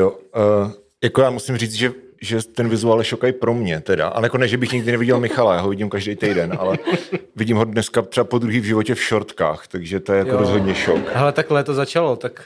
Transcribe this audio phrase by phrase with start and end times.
[0.00, 0.72] Jo, uh,
[1.04, 1.92] jako já musím říct, že
[2.22, 4.08] že ten vizuál je šokaj pro mě teda.
[4.08, 6.78] Ale jako ne, že bych nikdy neviděl Michala, já ho vidím každý týden, ale
[7.36, 10.38] vidím ho dneska třeba po druhý v životě v šortkách, takže to je jako jo.
[10.38, 11.00] rozhodně šok.
[11.14, 12.44] Ale takhle to začalo, tak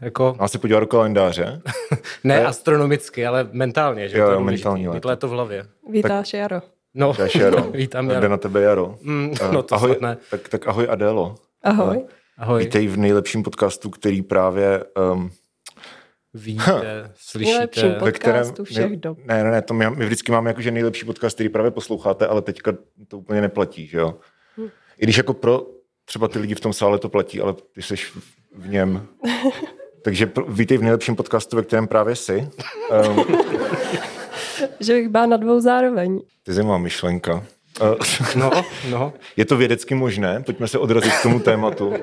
[0.00, 0.36] jako...
[0.40, 1.62] Má se podívat do kalendáře?
[2.24, 2.46] ne je...
[2.46, 5.66] astronomicky, ale mentálně, že jo, to je mentální Mít léto v hlavě.
[5.90, 6.40] Vítáš tak...
[6.40, 6.62] Jaro.
[6.94, 7.62] No, Vítáš Jaro.
[7.72, 8.20] vítám Jaro.
[8.20, 8.94] Jde na tebe Jaro.
[9.02, 10.16] Mm, no to ahoj, ne.
[10.30, 11.34] Tak, tak ahoj Adélo.
[11.62, 12.04] Ahoj.
[12.38, 12.64] Ahoj.
[12.64, 15.30] Vítej v nejlepším podcastu, který právě um,
[16.34, 17.52] Víte, slyšíte.
[17.52, 19.18] Nejlepším podcastu kterém, všech dob.
[19.24, 22.42] Ne, ne, ne, to my, my vždycky máme jakože nejlepší podcast, který právě posloucháte, ale
[22.42, 22.72] teďka
[23.08, 24.14] to úplně neplatí, že jo?
[24.58, 24.68] Hm.
[24.98, 25.66] I když jako pro
[26.04, 27.94] třeba ty lidi v tom sále to platí, ale ty jsi
[28.54, 29.06] v něm.
[30.02, 32.48] Takže vítej v nejlepším podcastu, ve kterém právě jsi.
[33.08, 33.24] Um,
[34.80, 36.20] že bych byla na dvou zároveň.
[36.42, 37.44] Ty jsi má myšlenka.
[38.36, 38.50] No,
[38.90, 39.12] no.
[39.36, 40.42] Je to vědecky možné?
[40.46, 41.94] Pojďme se odrazit k tomu tématu.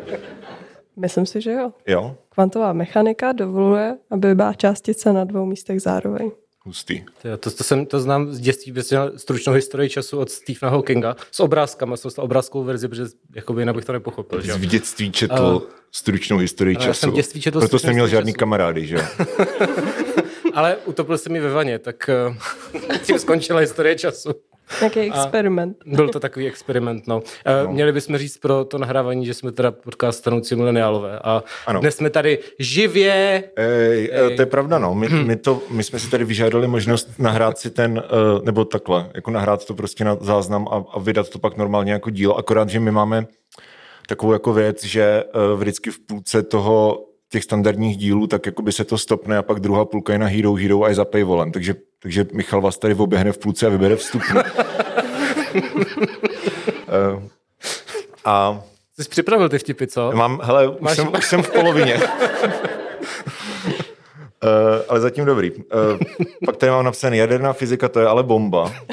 [0.99, 1.71] Myslím si, že jo.
[1.87, 2.15] Jo?
[2.29, 6.31] Kvantová mechanika dovoluje, aby byla částice na dvou místech zároveň.
[6.65, 7.03] Hustý.
[7.21, 11.15] To, to, to, jsem, to znám z dětství, protože stručnou historii času od Stephena Hawkinga
[11.31, 13.03] s obrázkama, s obrázkovou verzi, protože
[13.35, 14.41] jakoby jinak bych to nepochopil.
[14.41, 14.53] Že?
[14.53, 16.87] v dětství četl uh, stručnou historii času.
[16.87, 18.39] Já jsem v dětství četl Proto jsem měl žádný času.
[18.39, 18.97] kamarády, že
[20.53, 24.29] Ale utopil se mi ve vaně, tak uh, tím skončila historie času.
[24.81, 25.77] Nějaký experiment.
[25.93, 27.21] A byl to takový experiment, no.
[27.65, 27.71] no.
[27.71, 31.19] Měli bychom říct pro to nahrávání, že jsme teda podcast stanoucí mileniálové.
[31.19, 31.79] A ano.
[31.79, 33.43] dnes jsme tady živě.
[33.55, 34.35] Ej, Ej.
[34.35, 34.95] To je pravda, no.
[34.95, 39.09] My, my, to, my jsme si tady vyžádali možnost nahrát si ten, eh, nebo takhle,
[39.15, 42.37] jako nahrát to prostě na záznam a, a vydat to pak normálně jako dílo.
[42.37, 43.25] Akorát, že my máme
[44.07, 48.71] takovou jako věc, že eh, vždycky v půlce toho těch standardních dílů, tak jako by
[48.71, 51.51] se to stopne a pak druhá půlka je na Hero Hero a je za paywallem.
[51.51, 54.21] Takže, takže Michal vás tady oběhne v půlce a vybere vstup.
[54.33, 54.43] uh,
[58.25, 58.61] a
[58.99, 60.11] Jsi připravil ty vtipy, co?
[60.11, 60.91] Mám, hele, Máš...
[60.91, 61.95] už, jsem, už jsem v polovině.
[61.95, 62.01] uh,
[64.89, 65.51] ale zatím dobrý.
[65.51, 65.61] Uh,
[66.45, 68.73] pak tady mám napsaný jaderná fyzika, to je ale bomba.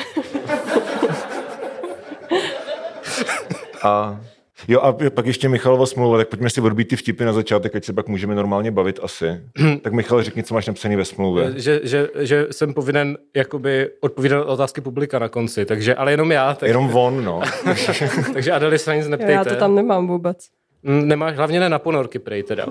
[3.82, 4.20] a
[4.68, 7.84] Jo a pak ještě Michalova smlouva, tak pojďme si odbít ty vtipy na začátek, ať
[7.84, 9.40] se pak můžeme normálně bavit asi.
[9.82, 11.52] tak Michal, řekni, co máš napsaný ve smlouvě.
[11.56, 16.54] Že, že, že jsem povinen jakoby odpovídat otázky publika na konci, takže, ale jenom já.
[16.54, 16.68] Tak...
[16.68, 17.42] Jenom on, no.
[18.32, 19.32] takže Adeli se nic neptejte.
[19.32, 20.48] Já to tam nemám vůbec.
[20.82, 22.66] Mm, nemáš, hlavně ne na ponorky, prej teda.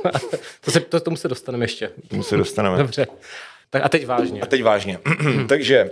[0.64, 1.90] to se, to, tomu se dostaneme ještě.
[2.08, 2.78] Tomu se dostaneme.
[2.78, 3.06] Dobře.
[3.70, 4.40] Tak a teď vážně.
[4.40, 4.98] A teď vážně.
[5.48, 5.90] takže,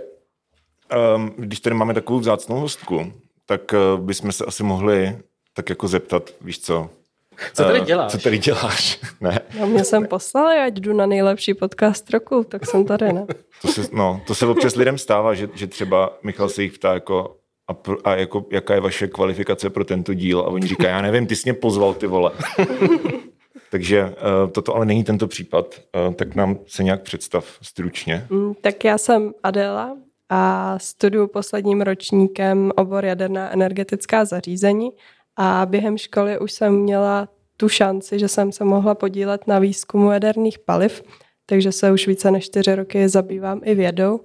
[1.17, 3.13] um, když tady máme takovou vzácnou hostku,
[3.47, 5.17] tak uh, bychom se asi mohli
[5.59, 6.91] tak jako zeptat, víš co,
[7.53, 8.13] co tady eh, děláš?
[8.13, 9.01] Co tady děláš?
[9.21, 9.41] ne.
[9.61, 13.27] No mě jsem poslali, ať jdu na nejlepší podcast roku, tak jsem tady, ne?
[13.63, 16.95] to, se, no, to se občas lidem stává, že, že třeba Michal se jich ptá
[16.95, 17.37] jako
[17.69, 21.03] a, pro, a jako, jaká je vaše kvalifikace pro tento díl a oni říkají, já
[21.03, 22.33] nevím, ty jsi mě pozval, ty vole.
[23.71, 28.27] Takže uh, toto ale není tento případ, uh, tak nám se nějak představ stručně.
[28.31, 29.97] Mm, tak já jsem Adela
[30.29, 34.91] a studuju posledním ročníkem obor jaderná energetická zařízení
[35.41, 40.11] a během školy už jsem měla tu šanci, že jsem se mohla podílet na výzkumu
[40.11, 41.03] jaderných paliv,
[41.47, 44.21] takže se už více než čtyři roky zabývám i vědou.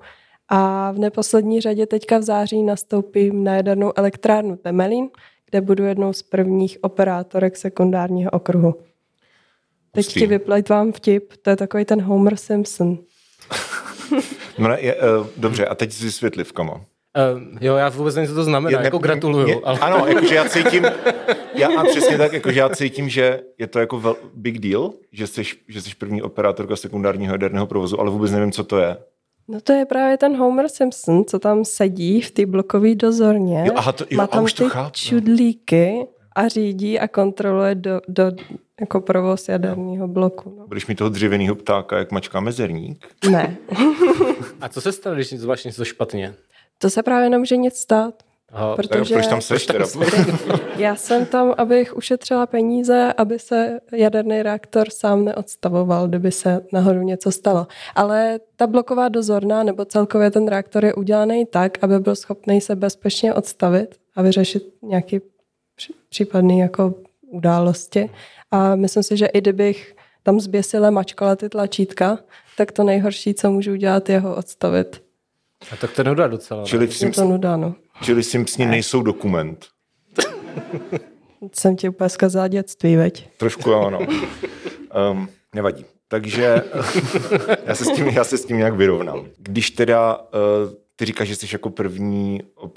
[0.49, 5.09] A v neposlední řadě teďka v září nastoupím na jadernou elektrárnu Temelín,
[5.49, 8.75] kde budu jednou z prvních operátorek sekundárního okruhu.
[9.91, 12.97] Teď ti vyplejt vám vtip, to je takový ten Homer Simpson.
[14.57, 16.53] no je, uh, dobře, a teď si vysvětli, v
[17.33, 19.47] Uh, jo, já vůbec nevím, co to znamená, je, jako gratuluju.
[19.47, 19.79] Je, ale...
[19.79, 20.85] Ano, jakože já cítím,
[21.55, 25.27] já, a přesně tak, jakože já cítím, že je to jako vel, big deal, že
[25.27, 28.97] jsi, že jsi první operátorka sekundárního jaderného provozu, ale vůbec nevím, co to je.
[29.47, 33.63] No to je právě ten Homer Simpson, co tam sedí v té blokové dozorně.
[33.67, 34.91] Jo, aha, to, jo, Má tam už to ty chápu.
[34.93, 38.31] čudlíky a řídí a kontroluje do, do
[38.79, 40.55] jako provoz jaderního bloku.
[40.57, 40.67] No.
[40.67, 43.07] Budeš mi toho dřevěného ptáka, jak mačká mezerník?
[43.31, 43.57] Ne.
[44.61, 46.33] a co se stane, když zvlášť něco špatně?
[46.77, 48.23] To se právě nemůže nic stát.
[48.53, 49.85] Aha, protože proč tam seš teda?
[50.77, 57.01] Já jsem tam, abych ušetřila peníze, aby se jaderný reaktor sám neodstavoval, kdyby se nahoru
[57.01, 57.67] něco stalo.
[57.95, 62.75] Ale ta bloková dozorná nebo celkově ten reaktor je udělaný tak, aby byl schopný se
[62.75, 65.21] bezpečně odstavit a vyřešit nějaký
[66.09, 66.93] případný jako
[67.31, 68.09] události.
[68.51, 72.19] A myslím si, že i kdybych tam zběsile mačkala ty tlačítka,
[72.57, 75.03] tak to nejhorší, co můžu udělat, je ho odstavit.
[75.71, 76.65] A tak to je nuda docela.
[76.65, 77.75] Čili, v Sims, to nuda, no.
[78.01, 79.65] čili Simpsoni nejsou dokument.
[81.53, 83.29] Jsem ti úplně zkazala dětství, veď?
[83.37, 83.99] Trošku ano.
[85.11, 85.85] Um, nevadí.
[86.07, 86.43] Takže
[87.65, 89.25] já, se s tím, já se s tím nějak vyrovnám.
[89.37, 90.23] Když teda uh,
[90.95, 92.69] ty říkáš, že jsi jako první, uh,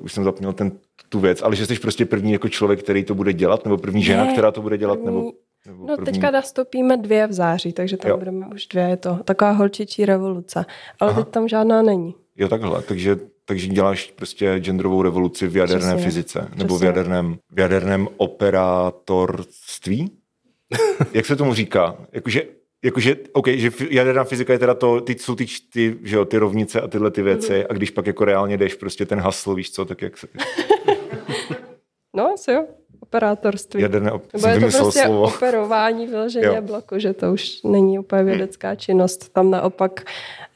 [0.00, 0.72] už jsem zapomněl ten,
[1.08, 4.02] tu věc, ale že jsi prostě první jako člověk, který to bude dělat, nebo první
[4.02, 5.32] žena, ne, která to bude dělat, první, nebo
[5.68, 6.12] Nebo no první...
[6.12, 8.16] teďka nastoupíme dvě v září, takže tam jo.
[8.16, 10.64] budeme už dvě, je to taková holčičí revoluce.
[11.00, 11.22] Ale Aha.
[11.22, 12.14] teď tam žádná není.
[12.36, 16.04] Jo, takhle, takže, takže děláš prostě genderovou revoluci v jaderné Přesně.
[16.04, 16.58] fyzice, Přesně.
[16.58, 20.10] nebo v jaderném, v jaderném operátorství?
[21.12, 21.96] Jak se tomu říká?
[22.12, 22.42] Jakože
[22.84, 26.38] Jakože, OK, že jaderná fyzika je teda to, ty jsou ty, ty, že jo, ty
[26.38, 27.66] rovnice a tyhle ty věci mm-hmm.
[27.70, 30.28] a když pak jako reálně jdeš prostě ten hasl, víš co, tak jak se...
[32.16, 32.66] no, asi jo,
[33.08, 33.82] operátorství.
[33.82, 34.32] Jaderné op...
[34.32, 35.22] Nebo je to prostě slovo.
[35.22, 39.32] operování vyloženě bloku, že to už není úplně vědecká činnost.
[39.32, 40.00] Tam naopak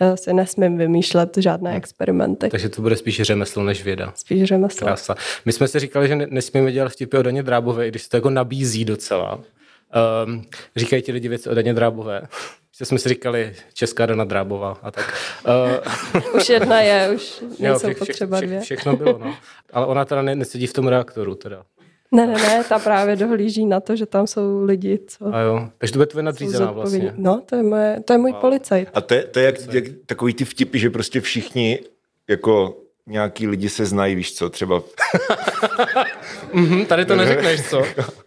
[0.00, 1.76] eh, si nesmím vymýšlet žádné hmm.
[1.76, 2.48] experimenty.
[2.48, 4.12] Takže to bude spíš řemeslo než věda.
[4.16, 4.86] Spíš řemeslo.
[4.86, 5.14] Krása.
[5.44, 8.16] My jsme si říkali, že nesmíme dělat vtipy o Daně Drábové, i když se to
[8.16, 9.40] jako nabízí docela.
[10.26, 10.44] Um,
[10.76, 12.22] říkají ti lidi věci o Daně Drábové.
[12.78, 15.14] Že jsme si říkali Česká Dana Drábová a tak.
[16.14, 18.60] Uh, už jedna je, už nejsou jo, vše, potřeba vše, dvě.
[18.60, 19.36] Všechno bylo, no.
[19.72, 21.62] Ale ona teda ne, nesedí v tom reaktoru teda.
[22.12, 25.34] Ne, ne, ne, ta právě dohlíží na to, že tam jsou lidi, co...
[25.34, 27.14] A jo, takže to bude tvoje nadřízená vlastně.
[27.16, 28.40] No, to je, moje, to je můj wow.
[28.40, 28.88] policajt.
[28.94, 31.78] A to je, to je jak, jak, takový ty vtipy, že prostě všichni
[32.28, 34.82] jako nějaký lidi se znají, víš co, třeba...
[36.54, 37.82] mm-hmm, tady to neřekneš, co?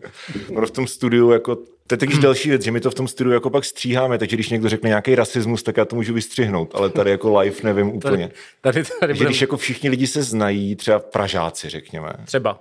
[0.49, 1.57] no v tom studiu jako
[1.87, 4.35] to je taky další věc, že my to v tom studiu jako pak stříháme, takže
[4.35, 7.87] když někdo řekne nějaký rasismus, tak já to můžu vystřihnout, ale tady jako live nevím
[7.87, 8.31] úplně.
[8.61, 9.27] Tady, tady, tady budem...
[9.27, 12.13] Když jako všichni lidi se znají, třeba Pražáci, řekněme.
[12.25, 12.59] Třeba.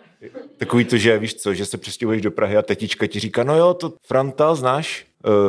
[0.56, 3.56] Takový to, že víš co, že se přestěhuješ do Prahy a tetička ti říká, no
[3.56, 5.06] jo, to Franta znáš,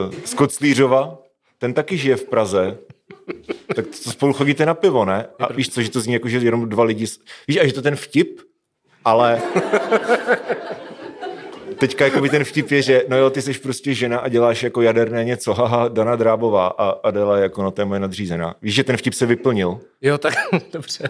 [0.07, 1.17] uh, z Koclířova,
[1.57, 2.77] ten taky žije v Praze,
[3.75, 5.25] tak to spolu chodíte na pivo, ne?
[5.39, 7.05] A víš co, že to zní jako, že jenom dva lidi...
[7.47, 8.39] Víš, a že to ten vtip,
[9.05, 9.41] ale
[11.77, 14.63] teďka jako by ten vtip je, že no jo, ty jsi prostě žena a děláš
[14.63, 18.55] jako jaderné něco, haha, Dana Drábová a Adela jako no to je moje nadřízená.
[18.61, 19.79] Víš, že ten vtip se vyplnil?
[20.01, 20.33] Jo, tak
[20.73, 21.09] dobře.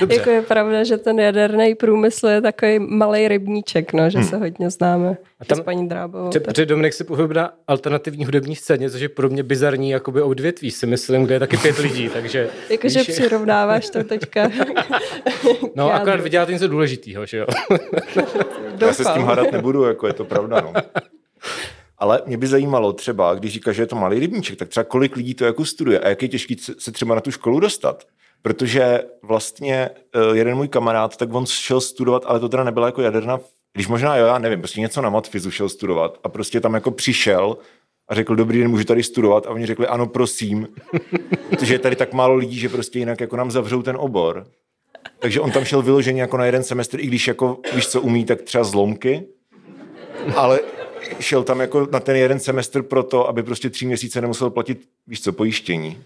[0.00, 0.16] Dobře.
[0.16, 4.28] Jako je pravda, že ten jaderný průmysl je takový malý rybníček, no, že hmm.
[4.28, 6.30] se hodně známe a tam, s paní Drábovou.
[6.30, 10.70] Protože Dominik si pohybuje na alternativní hudební scéně, což je pro mě bizarní jakoby odvětví,
[10.70, 12.48] si myslím, kde je taky pět lidí, takže...
[12.70, 13.08] Jakože víš...
[13.08, 14.50] přirovnáváš to teďka.
[15.74, 17.46] no, akorát vyděláte něco důležitého, že jo?
[18.80, 20.72] Já se s tím hádat nebudu, jako je to pravda, no.
[21.98, 25.16] Ale mě by zajímalo třeba, když říkáš, že je to malý rybníček, tak třeba kolik
[25.16, 28.04] lidí to jako studuje a jak je těžký se třeba na tu školu dostat.
[28.42, 33.02] Protože vlastně eh, jeden můj kamarád, tak on šel studovat, ale to teda nebyla jako
[33.02, 33.40] jaderná,
[33.72, 36.90] když možná jo, já nevím, prostě něco na matfizu šel studovat a prostě tam jako
[36.90, 37.56] přišel
[38.08, 40.68] a řekl, dobrý den, můžu tady studovat a oni řekli, ano, prosím,
[41.50, 44.46] protože je tady tak málo lidí, že prostě jinak jako nám zavřou ten obor.
[45.18, 48.24] Takže on tam šel vyloženě jako na jeden semestr, i když jako, víš co, umí,
[48.24, 49.24] tak třeba zlomky,
[50.36, 50.60] ale
[51.20, 55.22] šel tam jako na ten jeden semestr proto, aby prostě tři měsíce nemusel platit, víš
[55.22, 56.02] co, pojištění.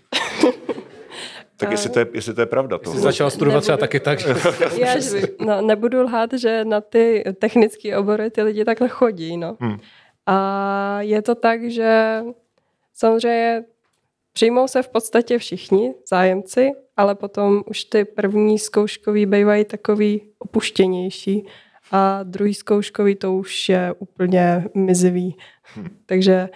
[1.56, 2.78] Tak jestli to je, jestli to je pravda.
[2.84, 4.18] Jsi začala studovat třeba taky tak.
[4.18, 4.28] Že...
[4.78, 4.94] Já,
[5.40, 9.36] no, nebudu lhát, že na ty technické obory ty lidi takhle chodí.
[9.36, 9.56] No.
[9.60, 9.78] Hmm.
[10.26, 12.20] A je to tak, že
[12.94, 13.64] samozřejmě
[14.32, 21.46] přijmou se v podstatě všichni zájemci, ale potom už ty první zkouškový bývají takový opuštěnější
[21.90, 25.36] a druhý zkouškový to už je úplně mizivý.
[25.62, 25.88] Hmm.
[26.06, 26.48] Takže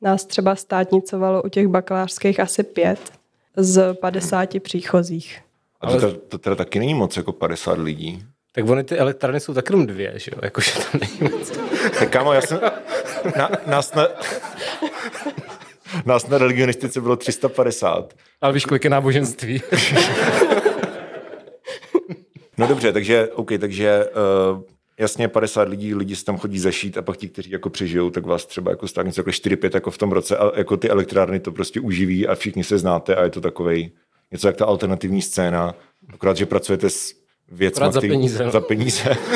[0.00, 3.12] nás třeba státnicovalo u těch bakalářských asi pět
[3.56, 5.38] z 50 příchozích.
[5.80, 8.24] A to, to, to teda taky není moc jako 50 lidí.
[8.52, 10.40] Tak ony ty elektrárny jsou tak jenom dvě, že jo?
[10.42, 11.52] Jakože to není moc.
[11.98, 12.60] Tak kámo, já jsem...
[13.38, 14.08] Na, nás na,
[16.04, 18.14] nás na religionistice bylo 350.
[18.40, 19.62] Ale víš, kolik je náboženství.
[22.58, 24.62] no dobře, takže, OK, takže uh,
[25.00, 28.26] jasně 50 lidí, lidi se tam chodí zašít a pak ti, kteří jako přežijou, tak
[28.26, 31.40] vás třeba jako stát něco jako 4-5 jako v tom roce a jako ty elektrárny
[31.40, 33.90] to prostě uživí a všichni se znáte a je to takovej
[34.32, 35.74] něco jak ta alternativní scéna,
[36.14, 37.14] akorát, že pracujete s
[37.48, 38.44] věcmi za peníze.
[38.44, 38.50] No.
[38.50, 39.16] Za peníze.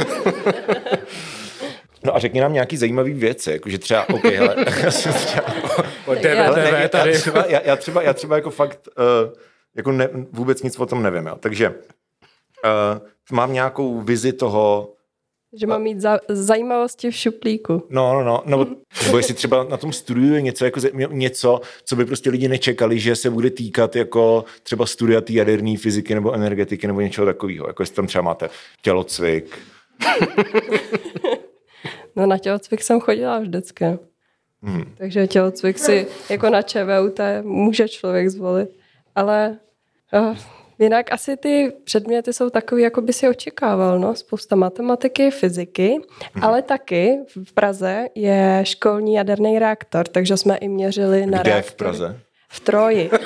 [2.04, 5.14] No a řekni nám nějaký zajímavý věci, jakože třeba, OK, hele, já, třeba,
[6.22, 9.32] já, ne, já, třeba, já, já, třeba, já třeba jako fakt uh,
[9.76, 11.36] jako ne, vůbec nic o tom nevím, jo.
[11.40, 11.74] takže uh,
[13.32, 14.92] mám nějakou vizi toho,
[15.52, 17.86] že mám mít za, zajímavosti v šuplíku.
[17.88, 18.42] No, no, no.
[18.46, 18.66] Nebo,
[19.06, 20.80] nebo jestli třeba na tom studiu je něco, jako,
[21.10, 25.76] něco, co by prostě lidi nečekali, že se bude týkat jako třeba studia té jaderné
[25.76, 27.66] fyziky nebo energetiky nebo něčeho takového.
[27.66, 28.48] Jako jestli tam třeba máte
[28.82, 29.58] tělocvik.
[32.16, 33.84] no na tělocvik jsem chodila vždycky.
[34.62, 34.94] Hmm.
[34.98, 38.70] Takže tělocvik si jako na ČVUT může člověk zvolit.
[39.14, 39.58] Ale
[40.12, 40.36] uh,
[40.80, 45.96] Jinak asi ty předměty jsou takové, jako by si očekával, no, spousta matematiky, fyziky,
[46.34, 46.44] hmm.
[46.44, 51.72] ale taky v Praze je školní jaderný reaktor, takže jsme i měřili na Kde reaktory.
[51.72, 52.20] v Praze?
[52.48, 53.10] V Troji.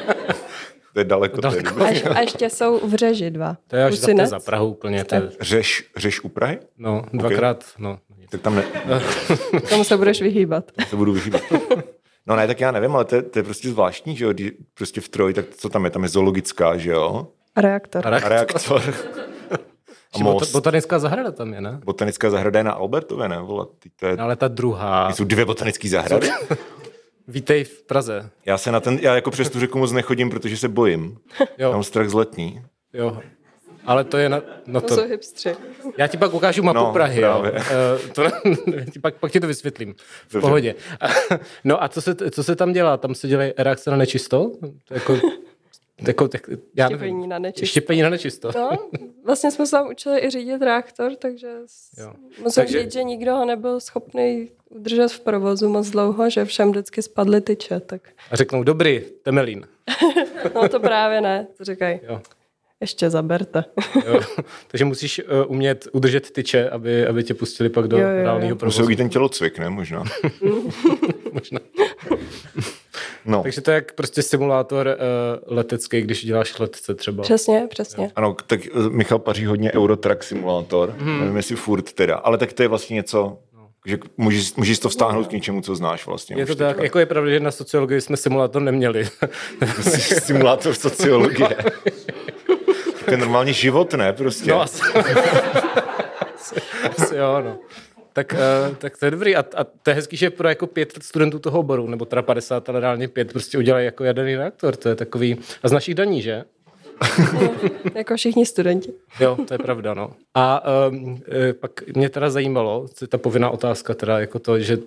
[0.94, 1.40] To je daleko.
[1.40, 1.82] Daleko.
[1.82, 3.56] A, a ještě jsou v řeži dva.
[3.68, 3.94] To je až
[4.24, 5.04] za, Prahu úplně.
[5.04, 6.58] To je, Řeš, řeš u Prahy?
[6.78, 7.98] no, dvakrát, no.
[8.30, 8.64] Tak tam ne,
[9.70, 10.72] Tomu se budeš vyhýbat.
[10.88, 11.42] se budu vyhýbat.
[12.26, 14.32] No ne, tak já nevím, ale to je, to je prostě zvláštní, že jo,
[14.74, 18.02] prostě v Troji, tak co tam je, tam je zoologická, že jo, reaktor.
[18.04, 18.30] Reaktor.
[18.32, 18.82] reaktor.
[20.14, 20.52] A most.
[20.52, 21.80] Botanická zahrada tam je, ne?
[21.84, 23.38] Botanická zahrada je na Albertově, ne?
[23.40, 25.12] Vole, teď to je, No, ale ta druhá.
[25.12, 26.28] jsou dvě botanické zahrady.
[27.28, 28.30] Vítej v Praze.
[28.46, 31.18] Já se na ten, já jako přes tu řeku moc nechodím, protože se bojím.
[31.58, 32.62] Jo, Mám strach z letní.
[32.92, 33.18] jo.
[33.86, 35.56] Ale to je na, no To to, jsou hipstři.
[35.98, 37.38] já ti pak ukážu mapu No, Prahy, jo.
[37.40, 37.60] právě.
[37.70, 38.22] Eh, to,
[39.02, 39.94] pak, pak ti to vysvětlím.
[40.28, 40.40] V Dobře.
[40.40, 40.74] pohodě.
[41.64, 42.96] No a co se, co se tam dělá?
[42.96, 44.50] Tam se dělají reakce na nečisto?
[44.90, 45.18] Jako,
[46.06, 46.98] jako, tak, já nevím.
[46.98, 47.66] Štěpení na nečisto.
[47.66, 48.50] Štěpení na nečisto.
[48.54, 48.70] No,
[49.24, 51.48] vlastně jsme se tam učili i řídit reaktor, takže
[51.98, 52.12] Jo.
[52.42, 56.70] musím Takže- říct, že nikdo ho nebyl schopný udržet v provozu moc dlouho, že všem
[56.70, 59.66] vždycky spadly tyče, tak A řeknou, dobrý, Temelín.
[60.54, 62.00] no to právě ne, to říkají.
[62.08, 62.20] Jo.
[62.80, 63.64] Ještě zaberte.
[64.06, 64.20] Jo.
[64.68, 68.16] Takže musíš uh, umět udržet tyče, aby, aby tě pustili pak do Jo, jo, jo.
[68.22, 68.86] reálného Musí provozu.
[68.86, 69.70] být ten tělocvik, ne?
[69.70, 70.04] Možná.
[71.32, 71.58] Možná.
[73.24, 73.42] No.
[73.42, 77.22] Takže to je jak prostě simulátor uh, letecký, když děláš letce třeba.
[77.22, 78.10] Přesně, přesně.
[78.16, 81.20] Ano, tak eh, Michal paří hodně Eurotrack simulátor, hmm.
[81.20, 83.38] nevím jestli furt teda, ale tak to je vlastně něco,
[83.86, 86.36] že můžeš, můžeš to vztáhnout k něčemu, co znáš vlastně.
[86.36, 89.08] Je to tak, jako je pravda, že na sociologii jsme simulátor neměli.
[90.22, 91.56] Simulátor sociologie.
[93.04, 94.12] to je normálně život, ne?
[94.12, 94.50] Prostě.
[94.50, 94.82] No asi.
[96.34, 96.60] asi,
[96.98, 97.58] asi jo, no.
[98.14, 99.36] Tak, uh, tak to je dobrý.
[99.36, 102.68] A, a to je hezký, že pro jako pět studentů toho oboru, nebo teda 50,
[102.68, 104.76] ale reálně pět, prostě udělají jako jaderný reaktor.
[104.76, 105.36] To je takový...
[105.62, 106.44] A z našich daní, že?
[107.94, 108.92] Jako všichni studenti.
[109.20, 110.12] Jo, to je pravda, no.
[110.34, 111.22] A um,
[111.60, 114.78] pak mě teda zajímalo, co je ta povinná otázka, teda jako to, že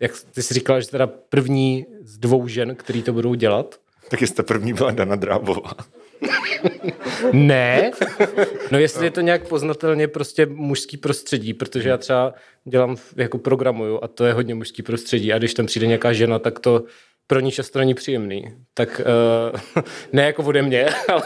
[0.00, 3.74] jak ty jsi říkala, že teda první z dvou žen, který to budou dělat.
[4.08, 5.72] Tak jste první byla Dana Drábová.
[7.32, 7.90] Ne.
[8.70, 13.98] No jestli je to nějak poznatelně prostě mužský prostředí, protože já třeba dělám, jako programuju
[14.02, 16.84] a to je hodně mužský prostředí a když tam přijde nějaká žena, tak to
[17.26, 18.44] pro ní často není příjemný.
[18.74, 19.00] Tak
[19.74, 21.22] uh, ne jako ode mě, ale,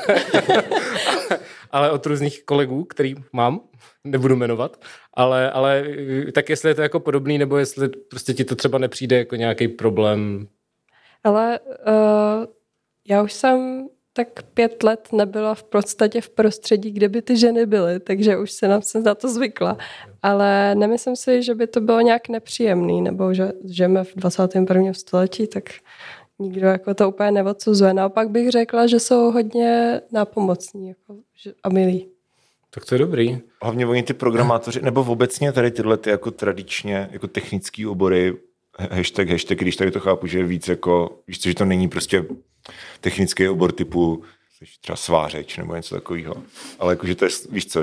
[1.70, 3.60] ale od různých kolegů, který mám,
[4.04, 5.84] nebudu jmenovat, ale, ale
[6.28, 9.36] eh, tak jestli je to jako podobný, nebo jestli prostě ti to třeba nepřijde jako
[9.36, 10.48] nějaký problém.
[11.24, 12.44] Ale uh,
[13.08, 17.66] já už jsem tak pět let nebyla v podstatě v prostředí, kde by ty ženy
[17.66, 19.78] byly, takže už se nám se na to zvykla.
[20.22, 24.92] Ale nemyslím si, že by to bylo nějak nepříjemný, nebo že žijeme v 21.
[24.92, 25.64] století, tak
[26.38, 27.94] nikdo jako to úplně neodsuzuje.
[27.94, 31.16] Naopak bych řekla, že jsou hodně nápomocní jako,
[31.62, 32.08] a milí.
[32.70, 33.38] Tak to je dobrý.
[33.62, 38.36] Hlavně oni ty programátoři, nebo obecně tady tyhle ty jako tradičně, jako technické obory,
[38.78, 41.88] hashtag, hashtag, když tady to chápu, že je víc jako, víš co, že to není
[41.88, 42.24] prostě
[43.00, 44.24] technický obor typu
[44.80, 46.34] třeba svářeč nebo něco takového.
[46.78, 47.82] Ale jakože to je, víš co,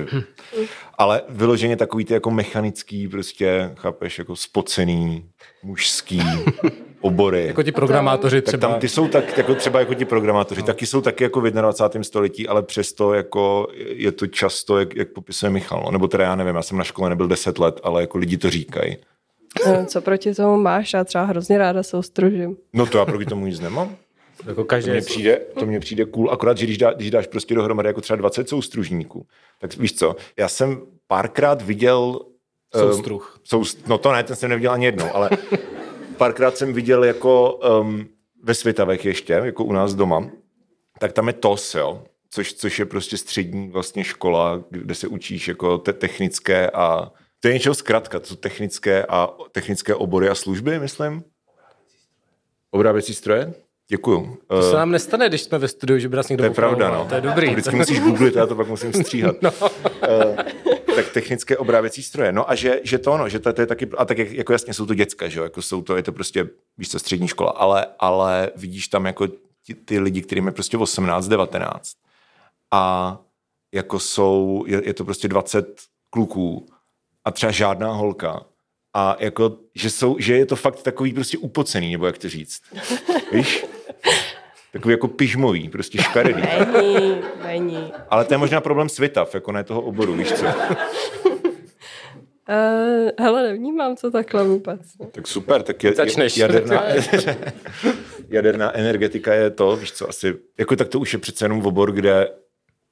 [0.97, 5.29] ale vyloženě takový ty jako mechanický, prostě, chápeš, jako spocený,
[5.63, 6.21] mužský
[7.01, 7.47] obory.
[7.47, 8.69] Jako ti programátoři Tak třeba.
[8.69, 10.67] tam ty jsou tak, jako třeba jako ti programátoři, no.
[10.67, 12.03] taky jsou taky jako v 21.
[12.03, 15.91] století, ale přesto jako je to často, jak, jak popisuje Michal, no.
[15.91, 18.49] nebo teda já nevím, já jsem na škole nebyl 10 let, ale jako lidi to
[18.49, 18.97] říkají.
[19.65, 20.93] Eh, Co proti tomu máš?
[20.93, 22.57] Já třeba hrozně ráda soustružím.
[22.73, 23.95] No to já proti tomu nic nemám.
[24.47, 27.27] Jako To každý mně přijde, to mně přijde cool, akorát, že když, dá, když dáš
[27.27, 29.25] prostě dohromady jako třeba 20 soustružníků,
[29.59, 32.19] tak víš co, já jsem párkrát viděl...
[32.75, 33.39] ehm, Soustruh.
[33.43, 35.29] Soust, no to ne, ten jsem neviděl ani jednou, ale
[36.17, 38.05] párkrát jsem viděl jako um,
[38.43, 40.29] ve Světavech ještě, jako u nás doma,
[40.99, 45.47] tak tam je TOS, jo, což, což je prostě střední vlastně škola, kde se učíš
[45.47, 47.11] jako te- technické a
[47.41, 51.23] to je něčeho zkrátka, to jsou technické a technické obory a služby, myslím.
[52.71, 53.53] Obráběcí stroje?
[53.87, 54.37] Děkuju.
[54.47, 56.53] To se Eh, nám nestane, když jsme ve studiu, že by nás někdo to je
[56.53, 57.05] pravda, no.
[57.09, 57.47] To je dobrý.
[57.47, 59.35] To vždycky musíš googlit, já to pak musím stříhat.
[59.41, 59.51] no.
[59.61, 60.35] uh,
[60.95, 62.31] tak technické obráběcí stroje.
[62.31, 64.53] No a že, že to ono, že to, to je taky, a tak jak, jako
[64.53, 67.27] jasně jsou to děcka, že jo, jako jsou to, je to prostě, víš co, střední
[67.27, 69.27] škola, ale, ale vidíš tam jako
[69.67, 71.93] ty, ty lidi, kterým je prostě 18, 19
[72.71, 73.17] a
[73.73, 76.65] jako jsou, je, je to prostě 20 kluků
[77.25, 78.45] a třeba žádná holka
[78.93, 82.61] a jako, že, jsou, že je to fakt takový prostě upocený, nebo jak to říct.
[83.31, 83.65] Víš?
[84.71, 86.41] Takový jako pyžmový, prostě škaredý.
[86.73, 87.93] Není, není.
[88.09, 90.45] Ale to je možná problém světa, jako ne toho oboru, víš co?
[90.45, 90.51] Uh,
[93.19, 94.81] hele, nevnímám to takhle vůbec.
[95.11, 96.37] Tak super, tak je, Začneš.
[96.37, 96.83] jaderná,
[98.29, 101.91] jaderná energetika je to, víš co, asi, jako tak to už je přece jenom obor,
[101.91, 102.29] kde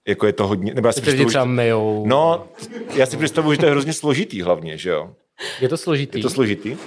[0.08, 2.04] jako je to hodně, nebo já si představuji, třeba že- mejou.
[2.08, 2.48] no,
[2.94, 5.14] já si představuji, že to je hrozně složitý hlavně, že jo?
[5.62, 6.20] Je to složitý.
[6.20, 6.72] Je to složitý?
[6.72, 6.78] Uh,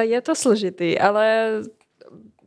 [0.00, 1.50] je to složitý, ale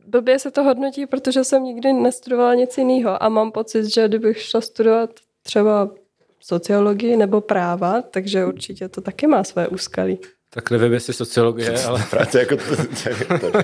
[0.06, 4.42] blbě se to hodnotí, protože jsem nikdy nestudovala nic jiného a mám pocit, že kdybych
[4.42, 5.10] šla studovat
[5.42, 5.90] třeba
[6.40, 10.18] sociologii nebo práva, takže určitě to taky má své úskalí.
[10.50, 12.04] Tak nevím, jestli sociologie, ale...
[12.10, 13.62] Práce jako to, to, to,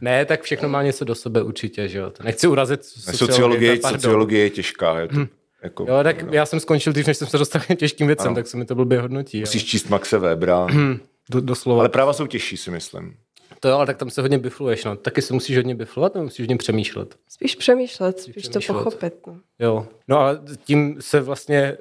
[0.00, 2.10] ne, tak všechno má něco do sebe určitě, že jo.
[2.10, 3.18] To nechci urazit sociologie.
[3.18, 5.00] Sociologie, sociologie je těžká.
[5.00, 5.26] Je to, hmm.
[5.62, 6.32] jako, jo, tak no.
[6.32, 8.34] já jsem skončil dřív, než jsem se dostal k těžkým věcem, ano.
[8.34, 9.40] tak se mi to blbě hodnotí.
[9.40, 9.68] Musíš ale...
[9.68, 10.64] číst Maxe Webera.
[10.64, 11.80] Hmm, do, doslova.
[11.80, 13.16] Ale práva jsou těžší, si myslím.
[13.60, 14.96] To jo, ale tak tam se hodně bifluješ, no.
[14.96, 17.16] Taky se musíš hodně biflovat, nebo musíš hodně přemýšlet?
[17.28, 18.74] Spíš přemýšlet, spíš, spíš přemýšlet.
[18.74, 19.14] to pochopit.
[19.26, 19.40] No.
[19.58, 21.76] Jo, no ale tím se vlastně,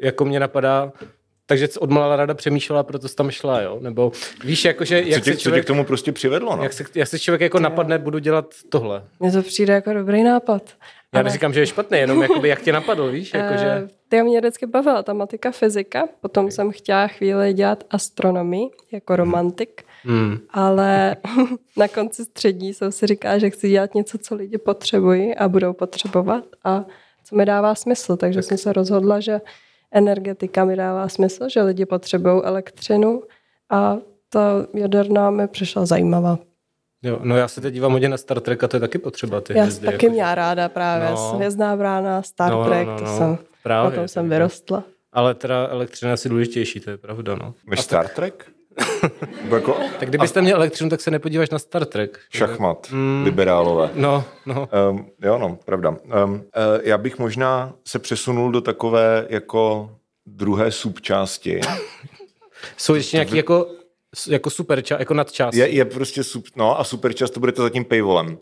[0.00, 0.92] jako mě napadá,
[1.46, 3.78] takže od malá rada přemýšlela, proto tam šla, jo?
[3.80, 4.12] Nebo
[4.44, 5.02] víš, jakože...
[5.06, 6.62] Jak co, tě, se člověk, co tě k tomu prostě přivedlo, no?
[6.62, 9.02] Jak se, jak se člověk jako napadne, budu dělat tohle?
[9.20, 10.62] Mně to přijde jako dobrý nápad.
[11.14, 11.24] Já ale...
[11.24, 13.34] neříkám, že je špatný, jenom jakoby, jak tě napadlo, víš?
[13.34, 13.80] Jakože...
[13.82, 16.52] Uh, ty mě vždycky bavila ta matika, fyzika, potom okay.
[16.52, 20.38] jsem chtěla chvíli dělat astronomii jako romantik, hmm.
[20.50, 21.16] ale
[21.76, 25.72] na konci střední jsem si říkala, že chci dělat něco, co lidi potřebují a budou
[25.72, 26.84] potřebovat a
[27.24, 28.44] co mi dává smysl, takže tak.
[28.44, 29.40] jsem se rozhodla, že
[29.92, 33.22] energetika mi dává smysl, že lidi potřebují elektřinu
[33.70, 33.96] a
[34.28, 36.38] ta jaderná mi přišla zajímavá.
[37.02, 39.40] Jo, no já se teď dívám hodně na Star Trek a to je taky potřeba
[39.40, 41.10] ty Já hvězdy, taky jako, měla ráda právě.
[41.10, 41.32] No.
[41.34, 43.16] Hvězdná brána, Star no, Trek, no, no, to no.
[43.18, 44.84] jsem, právě, potom jsem vyrostla.
[45.12, 47.54] Ale teda elektřina je asi důležitější, to je pravda, no.
[47.74, 48.50] Star Trek?
[49.50, 52.20] jako, tak kdybyste měl elektřinu, tak se nepodíváš na Star Trek.
[52.30, 53.90] Šachmat, mm, liberálové.
[53.94, 54.68] No, no.
[54.90, 55.90] Um, jo, no, pravda.
[55.90, 56.40] Um, uh,
[56.82, 59.90] já bych možná se přesunul do takové jako
[60.26, 61.60] druhé subčásti.
[62.76, 63.66] Jsou ještě nějaký jako
[64.28, 65.54] jako super čas, jako nadčas.
[65.54, 68.38] Je, je prostě, super, no a super čas, to bude to zatím paywallem.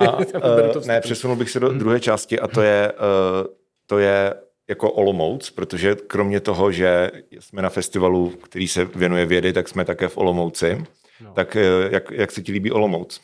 [0.00, 1.78] a, uh, ne, přesunul bych se do mhm.
[1.78, 3.46] druhé části a to je, uh,
[3.86, 4.34] to je
[4.68, 7.10] jako Olomouc, protože kromě toho, že
[7.40, 10.84] jsme na festivalu, který se věnuje vědy, tak jsme také v Olomouci.
[11.20, 11.32] No.
[11.32, 13.20] Tak eh, jak, jak se ti líbí Olomouc?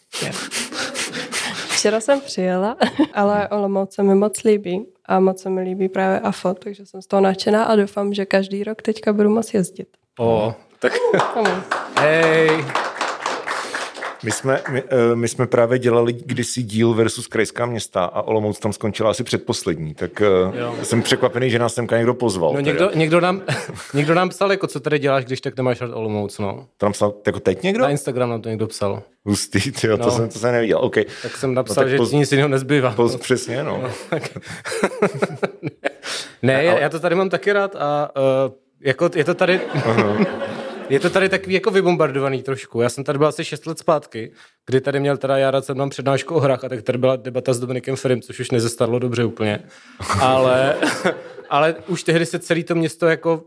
[1.68, 2.76] Včera jsem přijela,
[3.14, 7.02] ale Olomouc se mi moc líbí a moc se mi líbí právě AFO, takže jsem
[7.02, 9.88] z toho nadšená a doufám, že každý rok teďka budu moc jezdit.
[10.18, 10.92] O, tak
[12.00, 12.64] hej,
[14.24, 18.58] my jsme, my, eh, my jsme právě dělali kdysi díl versus krajská města a Olomouc
[18.58, 20.76] tam skončila asi předposlední, tak jo.
[20.82, 22.52] jsem překvapený, že nás semka někdo pozval.
[22.52, 23.42] No někdo, někdo, nám,
[23.94, 26.66] někdo nám psal, jako co tady děláš, když tak nemáš rád Olomouc, no.
[26.76, 27.82] To nám psal jako teď někdo?
[27.82, 29.02] Na Instagram nám to někdo psal.
[29.24, 30.04] Hustý, tyjo, no.
[30.04, 30.94] to, jsem, to jsem neviděl, OK.
[31.22, 32.92] Tak jsem napsal, no, tak že poz, nic jiného nezbývá.
[32.92, 33.82] Poz, přesně, no.
[33.82, 33.90] no
[36.42, 36.80] ne, ale...
[36.80, 39.60] já to tady mám taky rád a uh, jako je to tady...
[40.88, 42.80] Je to tady takový jako vybombardovaný trošku.
[42.80, 44.32] Já jsem tady byl asi 6 let zpátky,
[44.66, 47.60] kdy tady měl teda Jara mám přednášku o hrách a tak tady byla debata s
[47.60, 49.60] Dominikem Ferim, což už nezestarlo dobře úplně.
[50.20, 50.76] Ale,
[51.50, 53.44] ale už tehdy se celé to město jako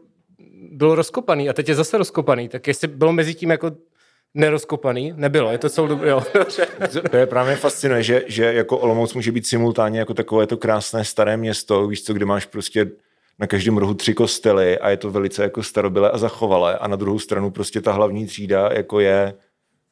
[0.71, 2.49] bylo rozkopaný a teď je zase rozkopaný.
[2.49, 3.71] Tak jestli bylo mezi tím jako
[4.33, 5.13] nerozkopaný?
[5.15, 6.23] Nebylo, je to celou dobu, jo.
[7.11, 11.05] to je právě fascinuje, že, že jako Olomouc může být simultánně jako takové to krásné
[11.05, 12.87] staré město, víš co, kde máš prostě
[13.39, 16.95] na každém rohu tři kostely a je to velice jako starobylé a zachovalé a na
[16.95, 19.33] druhou stranu prostě ta hlavní třída jako je,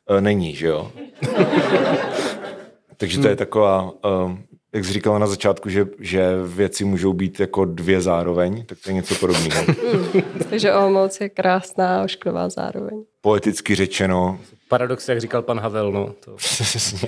[0.10, 0.92] e, není, že jo.
[2.98, 4.38] Takže to je taková, e,
[4.74, 8.90] jak jsi říkala na začátku, že, že věci můžou být jako dvě zároveň, tak to
[8.90, 9.66] je něco podobného.
[9.86, 10.22] Hmm.
[10.50, 13.04] Takže Olomouc je krásná a ošklivá zároveň.
[13.22, 14.40] Poeticky řečeno.
[14.68, 16.14] Paradox, jak říkal pan Havel, no.
[16.26, 16.36] To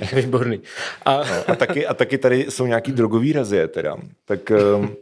[0.00, 0.60] je výborný.
[1.04, 1.16] A...
[1.16, 3.96] No, a, taky, a taky tady jsou nějaký drogový razie teda.
[4.24, 4.96] Tak um,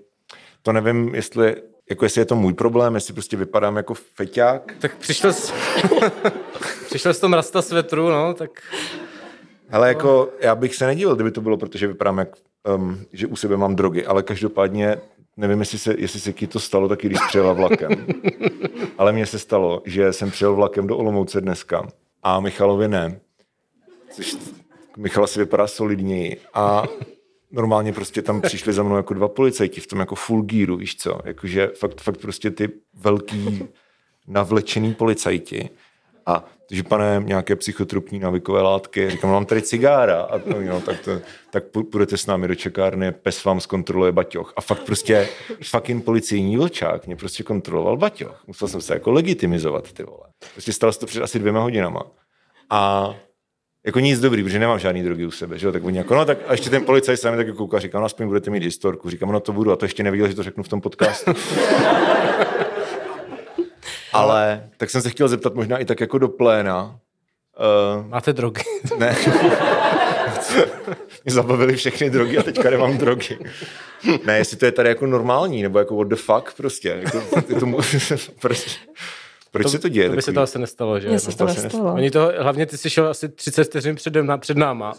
[0.66, 1.57] to nevím, jestli,
[1.90, 4.72] jako jestli je to můj problém, jestli prostě vypadám jako feťák.
[4.79, 5.52] Tak přišel jsi,
[6.87, 8.50] přišel jsi tom rasta svetru, no, tak...
[9.70, 12.29] Ale jako, já bych se nedíval, kdyby to bylo, protože vypadám jak,
[12.74, 14.96] um, že u sebe mám drogy, ale každopádně
[15.37, 18.07] nevím, jestli se, jestli se ti to stalo taky, když přijela vlakem.
[18.98, 21.88] ale mně se stalo, že jsem přijel vlakem do Olomouce dneska
[22.22, 23.20] a Michalovi ne.
[24.11, 24.37] Což
[24.96, 26.40] Michal asi vypadá solidněji.
[26.55, 26.85] A
[27.50, 30.96] normálně prostě tam přišli za mnou jako dva policajti v tom jako full gearu, víš
[30.96, 33.68] co, jakože fakt, fakt prostě ty velký
[34.28, 35.70] navlečený policajti
[36.26, 41.20] a že pane, nějaké psychotropní návykové látky, říkám, mám tady cigára a no, tak, to,
[41.50, 44.52] tak půjdete s námi do čekárny, pes vám zkontroluje baťoch.
[44.56, 45.28] A fakt prostě
[45.64, 48.44] fucking policijní vlčák mě prostě kontroloval baťoch.
[48.46, 50.28] Musel jsem se jako legitimizovat, ty vole.
[50.52, 52.02] Prostě stalo se to před asi dvěma hodinama.
[52.70, 53.14] A
[53.87, 55.72] jako nic dobrý, protože nemám žádný drogy u sebe, že jo?
[55.72, 58.05] tak oni jako, no tak a ještě ten policajt se mi taky kouká, říká, no
[58.07, 60.62] aspoň budete mít historku, říkám, no to budu a to ještě neviděl, že to řeknu
[60.62, 61.33] v tom podcastu.
[64.12, 66.99] Ale tak jsem se chtěl zeptat možná i tak jako do pléna.
[67.96, 68.62] Uh, Máte drogy?
[68.99, 69.16] ne.
[71.25, 73.38] Mě zabavili všechny drogy a teďka nemám drogy.
[74.25, 77.01] ne, jestli to je tady jako normální, nebo jako what the fuck prostě.
[77.05, 77.66] Jako, je to,
[78.40, 78.70] prostě
[79.56, 80.08] Proč to, se to děje?
[80.08, 81.08] To by se to asi nestalo, že?
[81.08, 81.94] Mně se to nestalo.
[81.94, 84.94] Oni to, hlavně ty jsi šel asi 30 vteřin před, ná- před náma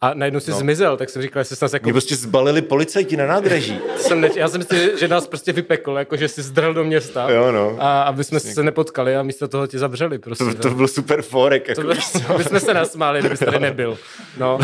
[0.00, 0.56] a najednou si no.
[0.56, 1.84] zmizel, tak jsem říkal, že jsi nás jako...
[1.84, 3.78] Mě prostě zbalili policajti na nádraží.
[3.96, 7.30] Jsem ne, já jsem myslel, že nás prostě vypekl, jako že jsi zdrhl do města.
[7.30, 7.76] Jo, no.
[7.78, 10.44] A aby jsme se nepotkali a místo toho tě zavřeli prostě.
[10.44, 11.68] To, to byl super forek.
[11.68, 11.82] Jako.
[11.82, 11.94] To by,
[12.38, 13.98] my jsme se nasmáli, kdybys tady nebyl.
[14.38, 14.58] No.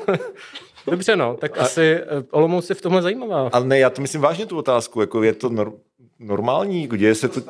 [0.90, 3.50] Dobře, no, tak asi eh, Olomouc je v tomhle zajímavá.
[3.52, 5.72] Ale ne, já to myslím vážně tu otázku, jako je to nor-
[6.18, 7.40] normální, děje se to,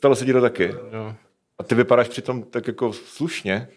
[0.00, 0.74] stalo se ti to taky.
[0.92, 1.16] No.
[1.58, 3.68] A ty vypadáš přitom tak jako slušně.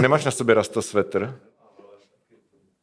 [0.00, 1.40] Nemáš na sobě rasta svetr.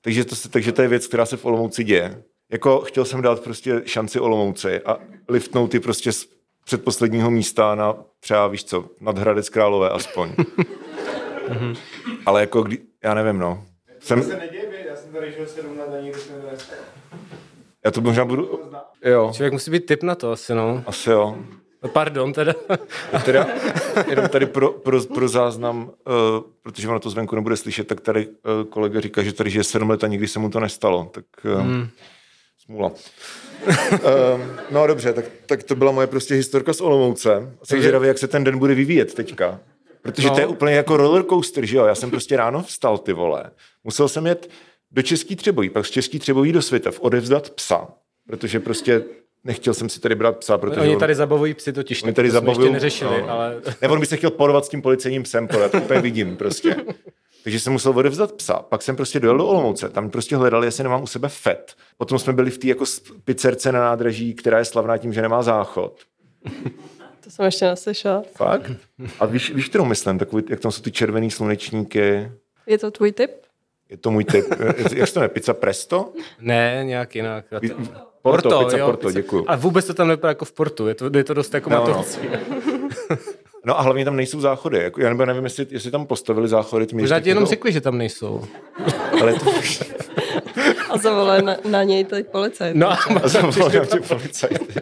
[0.01, 2.23] Takže to, se, takže to je věc, která se v Olomouci děje.
[2.51, 4.97] Jako chtěl jsem dát prostě šanci Olomouci a
[5.29, 6.27] liftnout ty prostě z
[6.65, 10.33] předposledního místa na třeba, víš co, nad Hradec Králové aspoň.
[12.25, 13.65] Ale jako, kdy, já nevím, no.
[13.99, 16.35] Jsem, se neděje, já jsem tady žil 7 let a nikdy jsem
[17.85, 18.71] já to možná budu...
[19.05, 20.83] Jo, Člověk musí být typ na to asi, no.
[20.85, 21.37] asi jo.
[21.83, 22.53] No, Pardon, teda.
[23.25, 23.47] Teda,
[24.09, 28.27] jenom tady pro, pro, pro záznam, uh, protože ono to zvenku nebude slyšet, tak tady
[28.27, 28.33] uh,
[28.69, 31.09] kolega říká, že tady žije sedm let a nikdy se mu to nestalo.
[31.13, 31.87] Tak uh, hmm.
[32.65, 32.91] smůla.
[33.67, 34.41] uh,
[34.71, 37.55] no dobře, tak, tak to byla moje prostě historka z Olomouce.
[37.63, 39.59] Jsem zvědavý, jak se ten den bude vyvíjet teďka.
[40.01, 40.33] Protože No.
[40.33, 41.85] to je úplně jako roller coaster, že jo?
[41.85, 43.43] Já jsem prostě ráno vstal, ty vole.
[43.83, 44.49] Musel jsem jet
[44.91, 47.87] do Český Třebojí, pak z Český Třebojí do Svitev, odevzdat psa.
[48.27, 49.03] Protože prostě
[49.43, 52.03] nechtěl jsem si tady brát psa, protože Oni on- tady zabavují psy totiž.
[52.03, 53.29] Oni tady to jsme zabavují, ještě neřešili, no.
[53.29, 53.61] ale...
[53.81, 56.75] Nebo on by se chtěl porovat s tím policejním psem, podat, úplně vidím prostě.
[57.43, 58.53] Takže jsem musel odevzdat psa.
[58.53, 59.89] Pak jsem prostě dojel do Olomouce.
[59.89, 61.75] Tam prostě hledali, jestli nemám u sebe FET.
[61.97, 62.85] Potom jsme byli v té jako
[63.23, 65.99] pizzerce na nádraží, která je slavná tím, že nemá záchod.
[67.23, 68.23] To jsem ještě neslyšela.
[68.35, 68.71] Fakt?
[69.19, 70.19] A víš, víš kterou myslím?
[70.19, 72.31] Takový, jak tam jsou ty červený slunečníky.
[72.67, 73.31] Je to tvůj tip?
[73.89, 74.45] Je to můj typ.
[74.95, 75.29] Jak se to jmenuje?
[75.29, 76.13] Pizza Presto?
[76.39, 77.45] Ne, nějak jinak.
[78.21, 79.45] Porto, pizza Porto, děkuju.
[79.47, 81.85] A vůbec to tam nevypadá jako v Portu, je to, je to dost jako No,
[81.87, 82.05] no.
[83.65, 84.77] No a hlavně tam nejsou záchody.
[84.79, 86.85] Jako, já nebo nevím, jestli, jestli tam postavili záchody.
[86.87, 88.43] Ty mi Možná ti jenom řekli, že tam nejsou.
[89.21, 89.51] Ale to,
[90.89, 92.75] A zavolali na, na něj teď policajt.
[92.75, 94.81] No, a a zavolám tě policajty.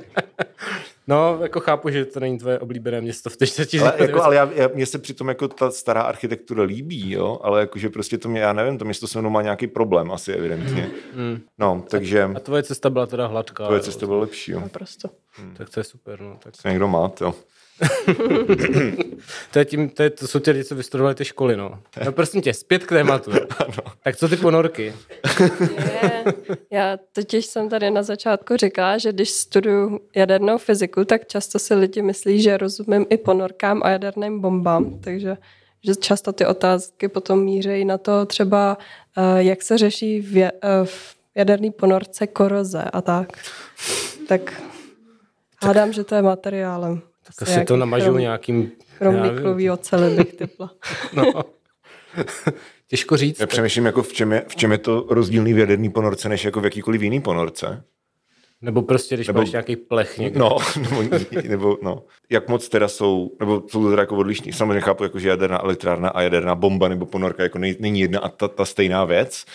[1.10, 4.24] No, jako chápu, že to není tvoje oblíbené město v teď se ti Ale, jako,
[4.24, 7.40] ale já, já, mně se přitom jako ta stará architektura líbí, jo?
[7.44, 10.34] ale jakože prostě to mě, já nevím, to město se mnou má nějaký problém asi
[10.34, 10.92] evidentně.
[11.58, 13.66] No, takže A tvoje cesta byla teda hladká.
[13.66, 14.52] tvoje cesta byla lepší.
[14.52, 14.60] Jo.
[14.60, 15.10] Naprosto.
[15.58, 16.38] Tak to je super, no.
[16.44, 17.34] Tak, někdo má, jo.
[19.52, 21.80] To, je tím, to, je, to jsou ti lidi, co vystudovali ty školy, no.
[22.06, 23.32] No prosím tě, zpět k tématu.
[24.04, 24.94] tak co ty ponorky?
[25.70, 26.24] Je,
[26.72, 31.74] já totiž jsem tady na začátku říkala, že když studuju jadernou fyziku, tak často si
[31.74, 35.38] lidi myslí, že rozumím i ponorkám a jaderným bombám, takže
[35.84, 38.78] že často ty otázky potom mířejí na to třeba,
[39.18, 40.52] eh, jak se řeší v, eh,
[40.86, 43.30] v jaderný ponorce koroze a tak.
[44.28, 44.62] Tak
[45.64, 47.02] hádám, že to je materiálem.
[47.40, 48.56] Tak asi to namažou nějakým...
[49.02, 49.22] já nevím.
[49.24, 50.72] Chromniklový oceli bych typla.
[51.14, 51.24] No.
[52.88, 53.40] Těžko říct.
[53.40, 56.46] Já přemýšlím, jako v čem, je, v čem je to rozdílný v jaderný ponorce, než
[56.46, 57.84] jako v jakýkoliv jiný ponorce.
[58.62, 60.40] Nebo prostě, když Nebo- máš nějaký plech někde.
[60.40, 61.04] No, nebo,
[61.50, 62.04] nebo no.
[62.30, 64.54] Jak moc teda jsou, nebo jsou to teda jako odlišní.
[64.54, 68.20] Samozřejmě chápu, jako, že jaderná elektrárna a jaderná bomba nebo ponorka jako nej, není jedna
[68.20, 69.46] a ta, ta stejná věc,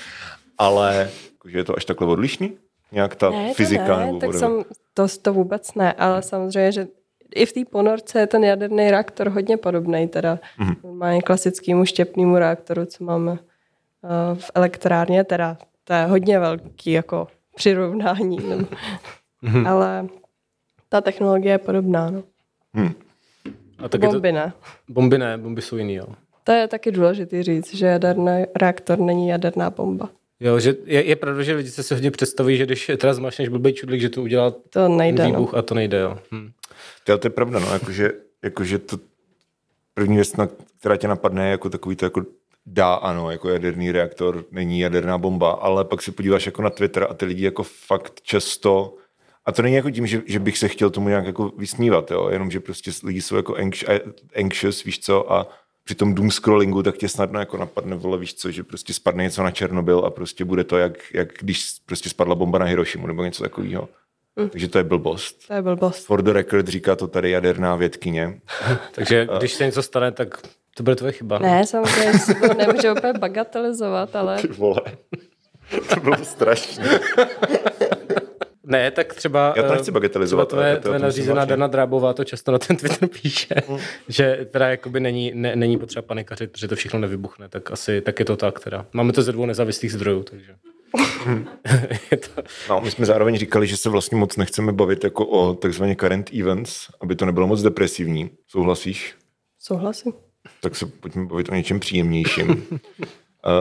[0.59, 2.57] ale jako, že je to až takhle odlišný?
[2.93, 3.99] Nějak ta Ne, to fyzika?
[3.99, 6.87] ne, nebo tak jsem, to, to vůbec ne, ale samozřejmě, že
[7.35, 10.75] i v té ponorce je ten jaderný reaktor hodně podobný, teda Mhm.
[10.85, 13.39] normálně klasickému štěpnému reaktoru, co máme uh,
[14.39, 18.67] v elektrárně, teda to je hodně velký jako přirovnání, nebo,
[19.43, 19.67] Mhm.
[19.67, 20.07] ale
[20.89, 22.23] ta technologie je podobná, no.
[23.79, 24.53] A taky to, Bomby ne.
[24.89, 26.07] bomby ne, bomby jsou jiný, jo.
[26.45, 30.09] To je taky důležité říct, že jaderný reaktor není jaderná bomba.
[30.41, 33.49] Jo, že je, je pravda, že lidi se si hodně představí, že když teda zmašneš
[33.49, 35.31] blbej čudlik, že to udělá To nejde, no.
[35.31, 36.19] výbuch a to nejde, jo.
[36.33, 36.51] Hm.
[37.05, 38.99] To, to je pravda, no, jakože, jakože to
[39.95, 40.33] první věc,
[40.81, 42.23] která tě napadne, je jako takový to jako
[42.67, 47.07] dá, ano, jako jaderný reaktor není jaderná bomba, ale pak se podíváš jako na Twitter
[47.11, 48.95] a ty lidi jako fakt často
[49.47, 52.29] a to není jako tím, že, že bych se chtěl tomu nějak jako vysmívat, jo?
[52.29, 55.49] jenom že prostě lidi jsou jako anx- anxious, víš co, a
[55.85, 59.23] při tom doom scrollingu tak tě snadno jako napadne, vole, víš co, že prostě spadne
[59.23, 63.07] něco na Černobyl a prostě bude to, jak, jak když prostě spadla bomba na Hirošimu
[63.07, 63.89] nebo něco takového.
[64.37, 64.49] Mm.
[64.49, 65.47] Takže to je blbost.
[65.47, 66.07] To je blbost.
[66.07, 68.41] For the record říká to tady jaderná vědkyně.
[68.93, 70.39] Takže když se něco stane, tak
[70.77, 71.39] to bude tvoje chyba.
[71.39, 74.81] Ne, samozřejmě, že se to nemůže úplně bagatelizovat, ale Ty vole.
[75.95, 77.01] To bylo strašné.
[78.67, 79.55] Ne, tak třeba...
[79.57, 81.45] Já to eh, nechci bagatelizovat, Třeba ale tvoje, to- tvoje myslím nařízená.
[81.45, 83.55] Dana Drábová to často na ten Twitter píše,
[84.09, 88.19] že teda jakoby není, ne, není potřeba panikařit, protože to všechno nevybuchne, tak asi tak
[88.19, 88.87] je to tak teda.
[88.93, 90.55] Máme to ze dvou nezávislých zdrojů, takže...
[92.11, 95.97] To, No, my jsme zároveň říkali, že se vlastně moc nechceme bavit jako o takzvaně
[95.97, 98.31] current events, aby to nebylo moc depresivní.
[98.49, 99.15] Souhlasíš?
[99.61, 100.13] Souhlasím.
[100.61, 102.49] Tak se pojďme bavit o něčem příjemnějším.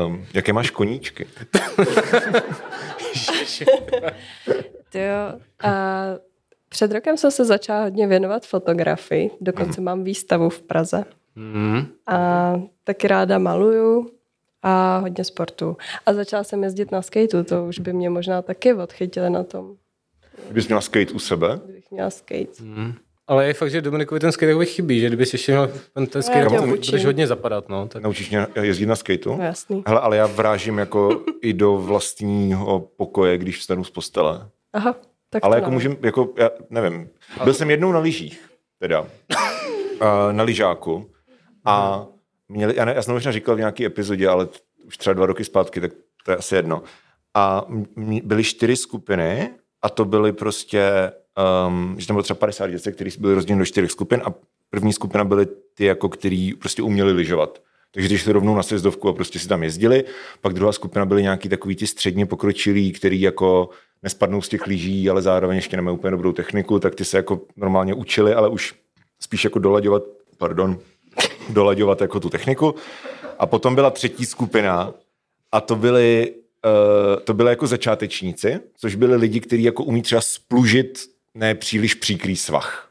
[0.08, 1.28] Um, jaké máš koníčky?
[4.90, 5.40] Ty jo.
[5.64, 6.04] A
[6.70, 9.32] před rokem jsem se začala hodně věnovat fotografii.
[9.42, 11.04] Dokonce mám výstavu v Praze.
[11.36, 14.10] mm, A taky ráda maluju
[14.64, 15.78] a hodně sportu.
[16.06, 19.76] A začala jsem jezdit na skateu, to už by mě možná taky odchytili na tom,
[20.46, 21.60] Kdybys měla skate u sebe?
[21.66, 22.62] kdybych měla skate.
[22.64, 22.94] mm.
[23.28, 26.22] Ale je fakt, že Dominikovi ten skate takový chybí, že kdybys ještě měl ten, ten
[26.24, 26.70] skate, učím.
[26.70, 27.88] budeš hodně zapadat, no.
[27.88, 29.36] Tak, Naučíš mě jezdit na skateu?
[29.36, 29.84] No jasný.
[29.88, 34.50] Hele, ale já vrážím jako i do vlastního pokoje, když vstanu z postele.
[34.74, 34.96] Aha,
[35.30, 37.10] tak Ale to jako můžem, jako, já nevím.
[37.44, 38.50] Byl jsem jednou na lyžích,
[38.80, 39.08] teda.
[40.00, 41.10] A na lyžáku.
[41.66, 42.06] A
[42.50, 44.48] měli, já, ne, já jsem možná říkal v nějaké epizodě, ale
[44.86, 45.92] už třeba dva roky zpátky, tak
[46.26, 46.84] to je asi jedno.
[47.34, 47.66] A
[48.24, 49.50] byly čtyři skupiny
[49.82, 51.12] a to byly prostě,
[51.68, 54.34] um, že tam bylo třeba 50 děcek, které byly rozděleny do čtyřech skupin a
[54.70, 57.62] první skupina byly ty, jako který prostě uměli lyžovat.
[57.92, 60.04] Takže ty šli rovnou na sjezdovku a prostě si tam jezdili.
[60.42, 63.70] Pak druhá skupina byly nějaký takový ty středně pokročilí, který jako
[64.04, 67.42] nespadnou z těch lyží, ale zároveň ještě nemají úplně dobrou techniku, tak ty se jako
[67.56, 68.76] normálně učili, ale už
[69.20, 70.04] spíš jako dolaďovat,
[70.38, 70.80] pardon,
[71.50, 72.76] dolaďovat jako tu techniku.
[73.40, 74.94] A potom byla třetí skupina
[75.52, 76.34] a to byly,
[76.66, 81.00] uh, to byly jako začátečníci, což byli lidi, kteří jako umí třeba splužit
[81.34, 82.90] ne příliš příkrý svah,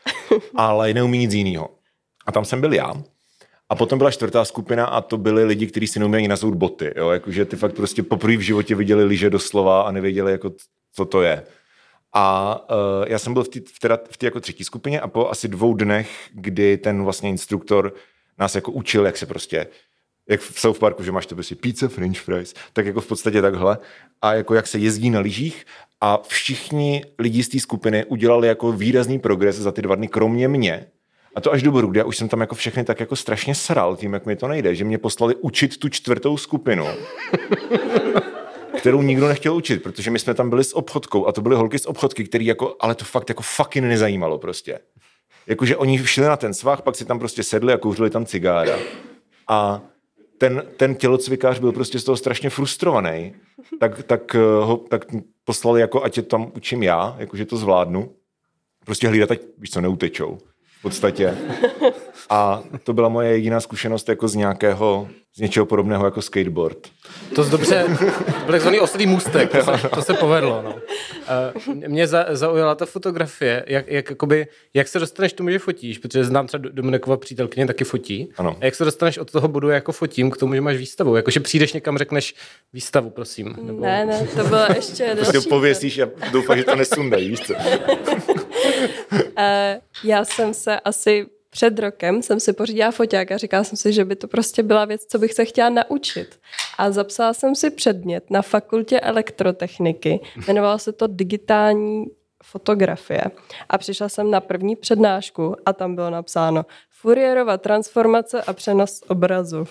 [0.54, 1.70] ale neumí nic jiného.
[2.26, 2.94] A tam jsem byl já.
[3.68, 6.92] A potom byla čtvrtá skupina a to byli lidi, kteří si neumějí nazout boty.
[6.96, 7.10] Jo?
[7.10, 10.52] Jakože ty fakt prostě poprvé v životě viděli lyže doslova a nevěděli, jako,
[10.94, 11.42] co to je.
[12.12, 15.48] A uh, já jsem byl v té v v jako třetí skupině a po asi
[15.48, 17.94] dvou dnech, kdy ten vlastně instruktor
[18.38, 19.66] nás jako učil, jak se prostě
[20.28, 23.42] jak v South Parku, že máš to prostě pizza, french fries, tak jako v podstatě
[23.42, 23.78] takhle.
[24.22, 25.66] A jako jak se jezdí na lyžích
[26.00, 30.48] a všichni lidi z té skupiny udělali jako výrazný progres za ty dva dny, kromě
[30.48, 30.86] mě.
[31.34, 33.54] A to až do bodu, kde já už jsem tam jako všechny tak jako strašně
[33.54, 36.86] sral tím, jak mi to nejde, že mě poslali učit tu čtvrtou skupinu
[38.82, 41.78] kterou nikdo nechtěl učit, protože my jsme tam byli s obchodkou a to byly holky
[41.78, 44.78] z obchodky, který jako, ale to fakt jako fucking nezajímalo prostě.
[45.46, 48.78] Jakože oni šli na ten svah, pak si tam prostě sedli a kouřili tam cigára.
[49.48, 49.80] A
[50.38, 53.34] ten, ten tělocvikář byl prostě z toho strašně frustrovaný,
[53.80, 55.04] tak, tak, eh, ho, tak
[55.44, 58.14] poslali jako, ať je tam učím já, jakože to zvládnu.
[58.84, 60.38] Prostě hlídat, ať víš co, neutečou.
[60.78, 61.36] V podstatě.
[62.30, 66.78] A to byla moje jediná zkušenost jako z nějakého, z něčeho podobného jako skateboard.
[67.34, 68.04] To z dobře, to
[68.44, 70.62] byl takzvaný oslý můstek, to se, to se povedlo.
[70.62, 70.74] No.
[71.66, 75.58] Uh, mě za, zaujala ta fotografie, jak, jak, jakoby, jak se dostaneš k tomu, že
[75.58, 78.28] fotíš, protože znám třeba Dominikova přítelkyně taky fotí.
[78.36, 78.56] Ano.
[78.60, 81.16] A jak se dostaneš od toho bodu, jako fotím, k tomu, že máš výstavu?
[81.16, 82.34] Jakože přijdeš někam, řekneš
[82.72, 83.56] výstavu, prosím.
[83.62, 83.80] Nebo...
[83.80, 85.36] Ne, ne, to bylo ještě Prostě další.
[85.36, 87.54] ho pověsíš a doufáš, že to nesundají, víš co?
[89.36, 93.92] Eh, já jsem se asi před rokem jsem si pořídila foťák a říkala jsem si,
[93.92, 96.40] že by to prostě byla věc, co bych se chtěla naučit.
[96.78, 100.20] A zapsala jsem si předmět na fakultě elektrotechniky.
[100.46, 102.04] Jmenovalo se to digitální
[102.42, 103.24] fotografie.
[103.68, 109.64] A přišla jsem na první přednášku a tam bylo napsáno Fourierova transformace a přenos obrazu.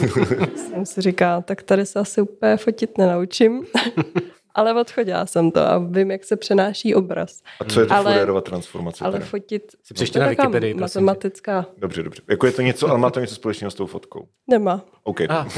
[0.56, 3.66] jsem si říkala, tak tady se asi úplně fotit nenaučím.
[4.56, 7.42] Ale odchodila jsem to a vím, jak se přenáší obraz.
[7.60, 9.04] A co je to Ale- Fourierova transformace?
[9.04, 9.24] Ale teda?
[9.24, 9.62] fotit...
[9.82, 10.74] Si přečti to je na Wikipedii.
[10.74, 11.66] Matematická.
[11.78, 12.22] Dobře, dobře.
[12.28, 14.28] Jako je to něco, ale má to něco společného s tou fotkou.
[14.46, 14.84] Nemá.
[15.02, 15.20] OK.
[15.28, 15.48] Ah,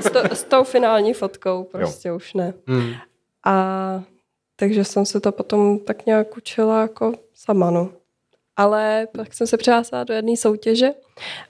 [0.00, 2.16] S, to, s tou finální fotkou prostě jo.
[2.16, 2.54] už ne.
[2.66, 2.92] hmm.
[3.44, 4.02] A
[4.56, 7.88] takže jsem se to potom tak nějak učila jako sama, no.
[8.56, 10.90] Ale pak jsem se přihlásila do jedné soutěže,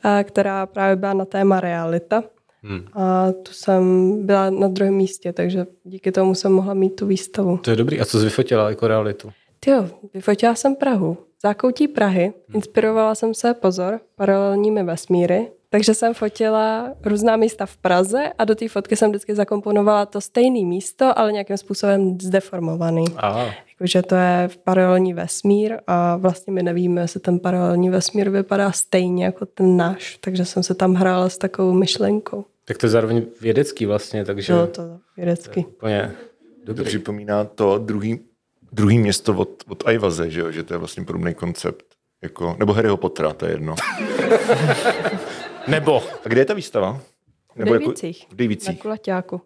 [0.02, 2.22] a, která právě byla na téma realita.
[2.64, 2.84] Hmm.
[2.92, 7.56] A tu jsem byla na druhém místě, takže díky tomu jsem mohla mít tu výstavu.
[7.56, 8.00] To je dobrý.
[8.00, 9.30] A co jsi vyfotila jako realitu?
[9.66, 11.16] Jo, vyfotila jsem Prahu.
[11.42, 12.32] Zákoutí Prahy.
[12.54, 15.50] Inspirovala jsem se, pozor, paralelními vesmíry.
[15.70, 20.20] Takže jsem fotila různá místa v Praze a do té fotky jsem vždycky zakomponovala to
[20.20, 23.04] stejné místo, ale nějakým způsobem zdeformovaný.
[23.70, 29.24] Jakože to je paralelní vesmír a vlastně my nevíme, jestli ten paralelní vesmír vypadá stejně
[29.24, 30.18] jako ten náš.
[30.20, 32.44] Takže jsem se tam hrála s takovou myšlenkou.
[32.64, 35.60] Tak to je zároveň vědecký vlastně, takže Bylo to vědecky.
[35.60, 36.12] úplně
[36.66, 36.84] To dobrý.
[36.84, 38.20] připomíná to druhý,
[38.72, 40.50] druhý město od, od Ajvaze, že, jo?
[40.50, 41.84] že to je vlastně podobný koncept.
[42.22, 43.74] Jako, nebo Harryho Pottera, to je jedno.
[45.68, 46.02] Nebo.
[46.24, 47.00] A kde je ta výstava?
[47.56, 48.26] V Dejvicích.
[48.28, 48.82] v Na Dejvicích.
[48.82, 49.40] kulaťáku.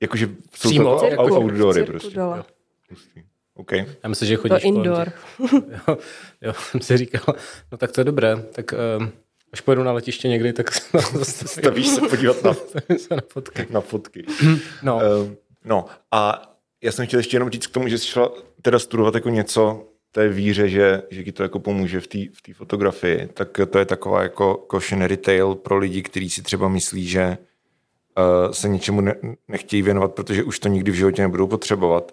[0.00, 0.94] Jakože jsou Přímo?
[0.98, 1.22] to Cirku.
[1.22, 2.16] outdoory Cirku prostě.
[2.16, 2.44] dole.
[2.90, 3.22] Hustý.
[3.54, 3.72] OK.
[3.72, 5.12] Já myslím, že To chodíš kolem indoor.
[5.88, 5.98] Jo,
[6.40, 7.34] jo, jsem si říkal,
[7.72, 9.12] no tak to je dobré, tak um,
[9.52, 10.74] až pojedu na letiště někdy, tak
[11.22, 12.54] se Stavíš se podívat na,
[12.96, 13.66] se na fotky.
[13.70, 14.24] na fotky.
[14.82, 16.42] No, Ehm, No a
[16.82, 19.84] já jsem chtěl ještě jenom říct k tomu, že jsi šla teda studovat jako něco
[20.12, 23.78] té víře, že, že ti to jako pomůže v té v té fotografii, tak to
[23.78, 27.38] je taková jako cautionary tale pro lidi, kteří si třeba myslí, že
[28.18, 29.14] uh, se něčemu ne,
[29.48, 32.12] nechtějí věnovat, protože už to nikdy v životě nebudou potřebovat,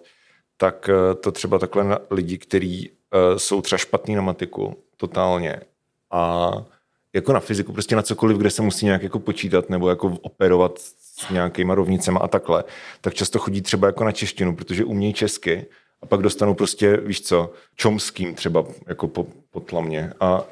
[0.56, 5.60] tak uh, to třeba takhle na lidi, kteří uh, jsou třeba špatný na matiku, totálně,
[6.10, 6.50] a
[7.12, 10.78] jako na fyziku, prostě na cokoliv, kde se musí nějak jako počítat nebo jako operovat
[10.78, 12.64] s nějakýma rovnicema a takhle,
[13.00, 15.66] tak často chodí třeba jako na češtinu, protože umějí česky
[16.02, 20.12] a pak dostanou prostě, víš co, čomským třeba jako po, po tlamě.
[20.20, 20.44] A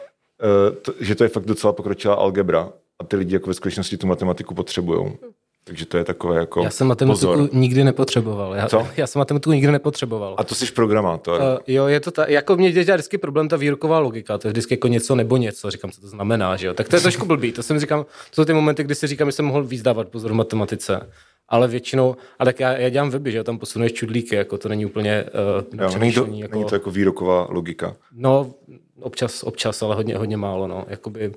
[0.43, 3.97] e, to, že to je fakt docela pokročilá algebra a ty lidi jako ve skutečnosti
[3.97, 5.19] tu matematiku potřebují.
[5.69, 7.49] Takže to je takové jako Já jsem matematiku pozor.
[7.53, 8.55] nikdy nepotřeboval.
[8.55, 8.89] Já, Co?
[8.97, 10.35] já jsem matematiku nikdy nepotřeboval.
[10.39, 11.41] A to jsi programátor.
[11.41, 12.29] Uh, jo, je to tak.
[12.29, 14.39] Jako mě dělá vždycky problém ta výroková logika.
[14.39, 15.71] To je vždycky jako něco nebo něco.
[15.71, 16.75] Říkám, co to znamená, že jo.
[16.75, 17.53] Tak to je trošku blbý.
[17.53, 20.09] To jsem říkám, to jsou ty momenty, kdy si říkám, že jsem mohl víc dávat
[20.09, 21.11] pozor v matematice.
[21.49, 24.69] Ale většinou, a tak já, já dělám weby, že jo, tam posunuješ čudlíky, jako to
[24.69, 25.25] není úplně
[25.75, 27.97] uh, jo, není, to, jako, není to jako výroková logika.
[28.13, 28.55] No,
[29.01, 30.85] občas, občas, ale hodně, hodně málo, no.
[30.89, 31.33] Jakoby,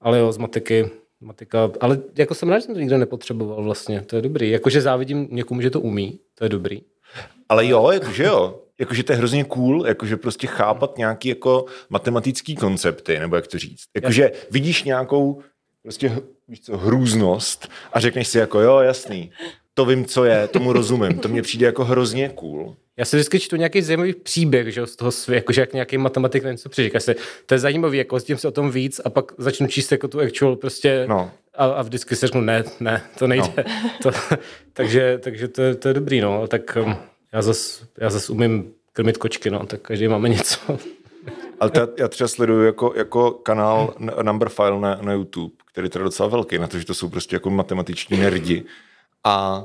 [0.00, 4.02] ale jo, z matiky, matika, ale jako jsem rád, že jsem to nikdo nepotřeboval vlastně,
[4.02, 4.50] to je dobrý.
[4.50, 6.80] Jakože závidím někomu, že to umí, to je dobrý.
[7.48, 8.60] Ale jo, jakože jo.
[8.80, 13.58] Jakože to je hrozně cool, jakože prostě chápat nějaký jako matematický koncepty, nebo jak to
[13.58, 13.84] říct.
[13.96, 15.42] Jakože vidíš nějakou
[15.82, 19.30] prostě víš co, hrůznost a řekneš si jako jo, jasný,
[19.78, 22.76] to vím, co je, tomu rozumím, to mně přijde jako hrozně cool.
[22.96, 26.44] Já si vždycky čtu nějaký zajímavý příběh, že z toho světa, jakože jak nějaký matematik
[26.44, 29.10] na něco přiříká se, to je zajímavý, jako s tím se o tom víc a
[29.10, 31.30] pak začnu číst jako tu actual prostě No.
[31.54, 33.52] a, a vždycky si řeknu, ne, ne, to nejde.
[33.56, 33.64] No.
[34.02, 34.10] To,
[34.72, 36.96] takže takže to, je, to je dobrý, no, tak um,
[37.32, 40.78] já zas, já zas umím krmit kočky, no, tak každý máme něco.
[41.60, 45.90] Ale ta, já třeba sleduju jako, jako kanál Number File na, na YouTube, který je
[45.90, 48.64] teda docela velký, na to, že to jsou prostě jako matematiční nerdi.
[49.24, 49.64] A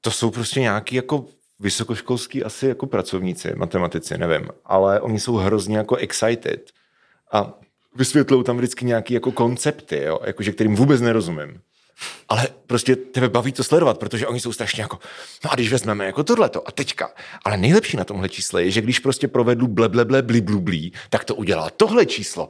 [0.00, 1.26] to jsou prostě nějaký jako
[1.60, 6.70] vysokoškolský asi jako pracovníci, matematici, nevím, ale oni jsou hrozně jako excited
[7.32, 7.52] a
[7.94, 11.60] vysvětlují tam vždycky nějaký jako koncepty, jo, jakože kterým vůbec nerozumím.
[12.28, 14.98] Ale prostě tebe baví to sledovat, protože oni jsou strašně jako,
[15.44, 17.10] no a když vezmeme jako tohleto a teďka,
[17.44, 20.60] ale nejlepší na tomhle čísle je, že když prostě provedu ble, ble, ble, bli, blu,
[20.60, 22.48] blí, tak to udělá tohle číslo.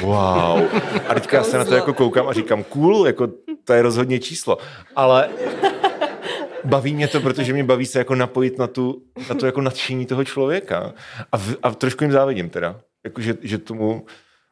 [0.00, 0.62] Wow.
[1.08, 3.28] A teďka já se na to jako koukám a říkám, cool, jako
[3.64, 4.58] to je rozhodně číslo.
[4.96, 5.28] Ale
[6.64, 10.06] baví mě to, protože mě baví se jako napojit na tu, na to jako nadšení
[10.06, 10.94] toho člověka.
[11.32, 12.80] A, v, a trošku jim závidím teda.
[13.04, 14.06] Jako, že, že tomu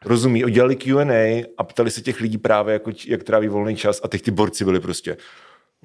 [0.05, 0.45] rozumí.
[0.45, 4.23] Udělali Q&A a ptali se těch lidí právě, jako, jak tráví volný čas a teď
[4.23, 5.17] ty borci byli prostě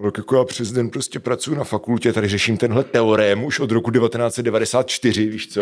[0.02, 3.72] tak jako já přes den prostě pracuji na fakultě, tady řeším tenhle teorém už od
[3.72, 5.62] roku 1994, víš co?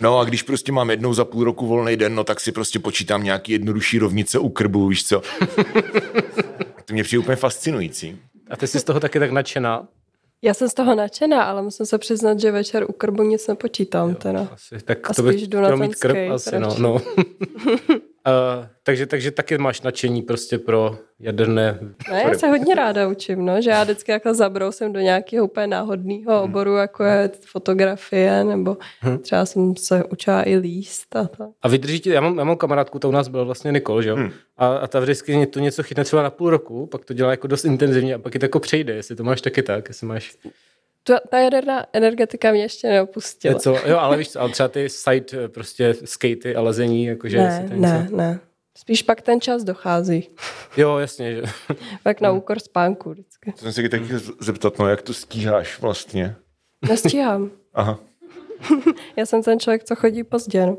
[0.00, 2.78] No a když prostě mám jednou za půl roku volný den, no tak si prostě
[2.78, 5.22] počítám nějaký jednodušší rovnice u krbu, víš co?
[6.84, 8.18] To mě přijde úplně fascinující.
[8.50, 9.88] A ty jsi z toho taky tak nadšená?
[10.42, 14.14] Já jsem z toho nadšená, ale musím se přiznat, že večer u krbu nic nepočítám
[14.14, 14.48] teda.
[14.52, 16.76] Asi, tak A to by jdu na chtěl ten mít krb skate asi, no.
[16.78, 17.00] no.
[18.26, 21.78] Uh, takže, takže taky máš nadšení prostě pro jaderné...
[22.10, 25.66] No, já se hodně ráda učím, no, že já vždycky jako zabrousím do nějakého úplně
[25.66, 28.76] náhodného oboru, jako je fotografie, nebo
[29.20, 31.48] třeba jsem se učila i líst a tak.
[31.62, 34.08] A vydrží ti, já mám, já mám kamarádku, to u nás byl vlastně Nikol, že
[34.08, 34.16] jo?
[34.16, 34.30] Hmm.
[34.56, 37.46] A, a ta vždycky to něco chytne třeba na půl roku, pak to dělá jako
[37.46, 40.36] dost intenzivně a pak je to jako přejde, jestli to máš taky tak, jestli máš
[41.04, 43.54] Ta, ta jaderná energetika mě ještě neopustila.
[43.54, 47.38] něco, jo, ale víš co, ale třeba ty side eh, prostě skatey a lezení, jakože
[47.38, 48.16] ne, to ne, něco...
[48.16, 48.40] ne.
[48.78, 50.28] Spíš pak ten čas dochází.
[50.76, 51.42] Jo, jasně, že...
[52.02, 53.52] Pak na úkor spánku vždycky.
[53.52, 54.08] To jsem se taky
[54.40, 56.36] zeptat, no jak to stíháš vlastně?
[56.88, 57.50] Nestíhám.
[57.74, 57.98] Aha,
[59.16, 60.76] Já jsem ten člověk, co chodí pozdě, no.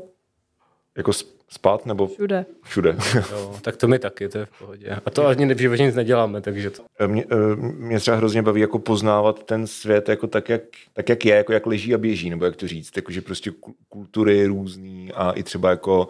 [0.96, 2.46] Jako sp- spát nebo Všude.
[2.62, 2.96] všude?
[3.30, 4.88] Jo, tak to my taky, to je v pohodě.
[5.06, 6.82] A to ani v životě nic neděláme, takže to...
[7.06, 11.24] Mě, eh, mě třeba hrozně baví jako poznávat ten svět jako tak, jak, tak, jak
[11.24, 15.12] je, jako jak leží a běží, nebo jak to říct, jakože prostě ku- kultury různý
[15.12, 16.08] a i třeba jako,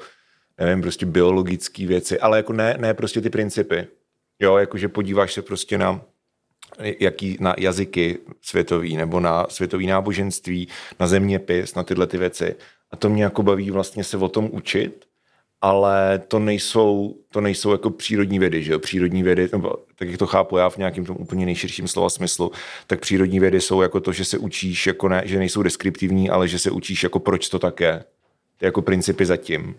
[0.60, 3.86] nevím, prostě biologické věci, ale jako ne, ne prostě ty principy.
[4.40, 6.00] Jo, jakože podíváš se prostě na
[7.00, 10.68] jaký, na jazyky světový, nebo na světový náboženství,
[11.00, 12.54] na zeměpis, na tyhle ty věci.
[12.90, 15.04] A to mě jako baví vlastně se o tom učit,
[15.60, 18.78] ale to nejsou, to nejsou jako přírodní vědy, že jo?
[18.78, 22.52] Přírodní vědy, nebo tak jak to chápu já v nějakém tom úplně nejširším slova smyslu,
[22.86, 26.48] tak přírodní vědy jsou jako to, že se učíš, jako ne, že nejsou deskriptivní, ale
[26.48, 28.04] že se učíš jako proč to tak je.
[28.56, 29.76] Ty jako principy zatím.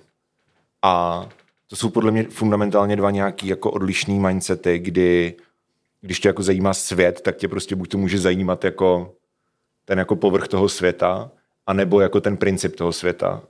[0.81, 1.25] A
[1.67, 5.35] to jsou podle mě fundamentálně dva nějaký jako odlišný mindsety, kdy
[6.01, 9.13] když tě jako zajímá svět, tak tě prostě buď to může zajímat jako
[9.85, 11.31] ten jako povrch toho světa,
[11.67, 13.41] anebo jako ten princip toho světa.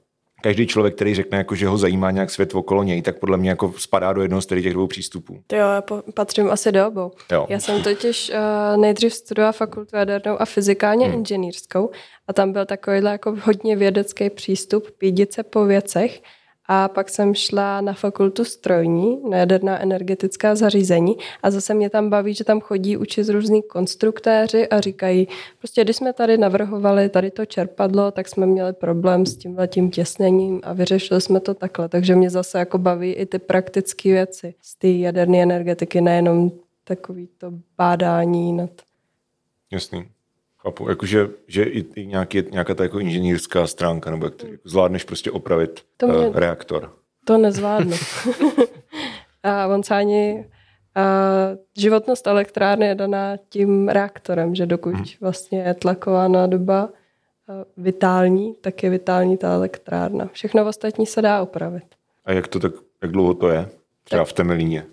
[0.43, 3.49] každý člověk, který řekne, jako, že ho zajímá nějak svět okolo něj, tak podle mě
[3.49, 5.41] jako spadá do jednoho z těch dvou přístupů.
[5.47, 7.11] To jo, já po- patřím asi do obou.
[7.31, 7.45] Jo.
[7.49, 11.19] Já jsem totiž uh, nejdřív studovala fakultu jadernou a fyzikálně hmm.
[11.19, 11.89] inženýrskou
[12.27, 16.21] a tam byl takovýhle jako hodně vědecký přístup, pídit se po věcech
[16.67, 22.09] a pak jsem šla na fakultu strojní, na jaderná energetická zařízení a zase mě tam
[22.09, 25.27] baví, že tam chodí učit různý konstruktéři a říkají,
[25.59, 29.91] prostě když jsme tady navrhovali tady to čerpadlo, tak jsme měli problém s tím tím
[29.91, 31.89] těsněním a vyřešili jsme to takhle.
[31.89, 36.51] Takže mě zase jako baví i ty praktické věci z té jaderné energetiky, nejenom
[36.83, 38.69] takový to bádání nad
[39.71, 40.16] Jasný.
[40.59, 44.61] Chápu, jakože že i, i nějaký, nějaká ta jako inženýrská stránka, nebo jak to jako
[44.69, 46.93] zvládneš prostě opravit To mě- uh, reaktor.
[47.25, 47.95] To nezvládnu.
[49.43, 50.45] a on se ani
[50.95, 51.01] a
[51.77, 55.05] životnost elektrárny je daná tím reaktorem, že dokud Hmm.
[55.21, 56.89] vlastně je tlaková nádoba
[57.49, 60.29] a vitální, tak je vitální ta elektrárna.
[60.33, 61.83] Všechno ostatní se dá opravit.
[62.25, 63.69] A jak to tak, jak dlouho to je?
[64.03, 64.85] Třeba v Temelíně.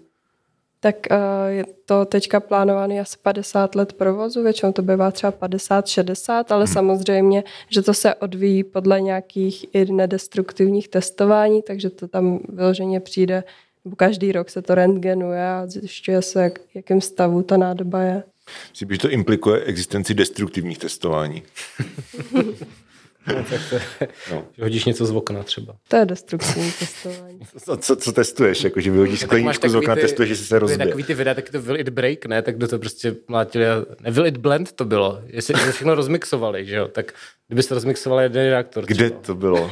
[0.85, 1.17] Tak uh,
[1.49, 6.75] je to teďka plánovaný asi 50 let provozu, většinou to bývá třeba 50-60, ale hmm.
[6.75, 13.45] samozřejmě, že to se odvíjí podle nějakých i nedestruktivních testování, takže to tam vyloženě přijde,
[13.85, 18.23] nebo každý rok se to rentgenuje a zjišťuje se, jak, jakým stavu ta nádoba je.
[18.71, 21.43] Myslím, že to implikuje existenci destruktivních testování.
[24.31, 24.45] No.
[24.57, 25.77] Že hodíš něco z okna třeba.
[25.89, 27.41] To je destruktivní testování.
[27.65, 28.65] Co, co, co testuješ?
[28.65, 30.87] Jako, že vyhodíš skleničku z okna, testuješ, jestli se rozbije.
[30.87, 32.43] Takový ty videa, taky to Will It Break, ne?
[32.43, 33.65] Tak kdo to prostě mlátili.
[34.01, 35.21] Ne, Will It Blend to bylo.
[35.27, 36.89] Jestli to všechno rozmixovali, že jo?
[36.89, 37.13] Tak
[37.49, 39.21] kdybyste rozmixovali jeden reaktor Kde třeba.
[39.23, 39.71] to bylo?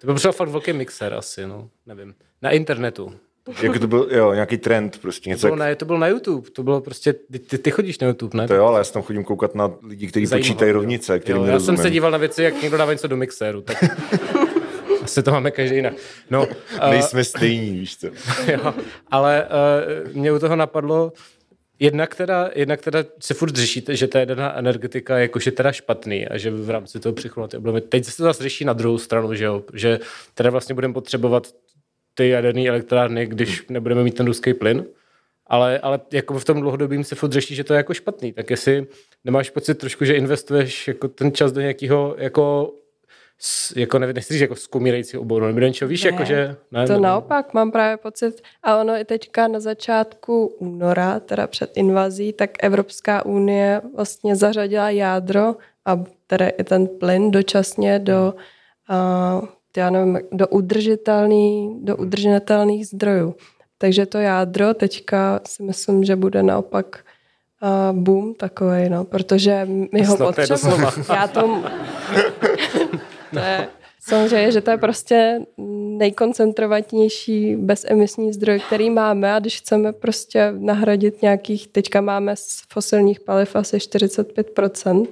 [0.00, 1.68] To byl třeba fakt velký mixer asi, no.
[1.86, 2.14] Nevím.
[2.42, 3.12] Na internetu.
[3.62, 5.46] Jako to byl, jo, nějaký trend, prostě To něco.
[5.46, 6.50] bylo, na, to bylo na YouTube.
[6.50, 8.48] To bylo prostě, ty, ty, ty chodíš na YouTube, ne?
[8.48, 11.46] To jo, ale já tam chodím koukat na lidi, kteří počítají rovnice, kterým jo, Já
[11.46, 11.76] nerozumím.
[11.76, 13.84] jsem se díval na věci, jak někdo dává něco do mixéru, tak
[15.02, 15.94] asi to máme každý jinak.
[16.30, 16.50] No, uh,
[16.90, 18.06] Nejsme stejní, víš co.
[18.52, 18.74] jo,
[19.10, 19.48] ale
[20.06, 21.12] uh, mě u toho napadlo,
[21.78, 26.28] Jednak teda, jednak teda se furt řešíte, že ta jaderná energetika je jakože teda špatný
[26.28, 27.80] a že v rámci toho přechodu na ty obnovy.
[27.80, 29.62] Teď se to zase řeší na druhou stranu, že jo?
[29.74, 30.00] že
[30.34, 31.46] teda vlastně budeme potřebovat
[32.14, 34.84] ty jaderné elektrárny, když nebudeme mít ten ruský plyn,
[35.46, 38.32] ale, ale jako v tom dlouhodobým se furt řeší, že to je jako špatný.
[38.32, 38.86] Tak jestli
[39.24, 42.72] nemáš pocit trošku, že investuješ jako ten čas do nějakého jako
[43.76, 46.56] jako nevím, nechci říct jako zkomírajícího oboru, nebo něčeho, víš, Ne, jako že...
[46.70, 51.46] Ne, To nebo- naopak, mám právě pocit, a ono i teďka na začátku února, teda
[51.46, 58.34] před invazí, tak Evropská unie vlastně zařadila jádro a teda i ten plyn dočasně do,
[59.40, 63.34] uh, já nevím, do, udržitelný, do udržitelných zdrojů.
[63.78, 67.04] Takže to jádro teďka si myslím, že bude naopak
[67.62, 70.86] uh, boom takový, no, protože my ho potřebujeme.
[71.08, 71.40] Já to...
[73.32, 73.68] to je,
[74.00, 75.40] samozřejmě, že to je prostě
[75.98, 79.32] nejkoncentrovanější bezemisní zdroj, který máme.
[79.32, 85.06] A když chceme prostě nahradit nějakých, teďka máme z fosilních paliv asi 45%,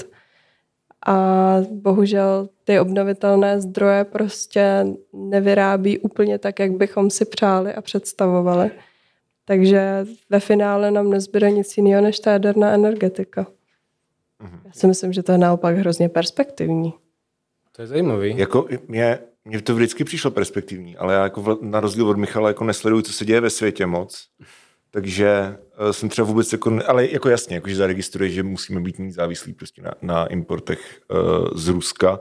[1.07, 8.70] a bohužel ty obnovitelné zdroje prostě nevyrábí úplně tak, jak bychom si přáli a představovali.
[9.44, 13.46] Takže ve finále nám nezbyde nic jiného než ta jaderná energetika.
[14.64, 16.94] Já si myslím, že to je naopak hrozně perspektivní.
[17.72, 18.38] To je zajímavý.
[18.38, 22.64] Jako mě, mě to vždycky přišlo perspektivní, ale já jako na rozdíl od Michala jako
[22.64, 24.28] nesleduju, co se děje ve světě moc.
[24.91, 29.53] Takže uh, jsem třeba vůbec jako, ale jako jasně, jakože zaregistruje, že musíme být závislí
[29.53, 32.20] prostě na, na importech uh, z Ruska,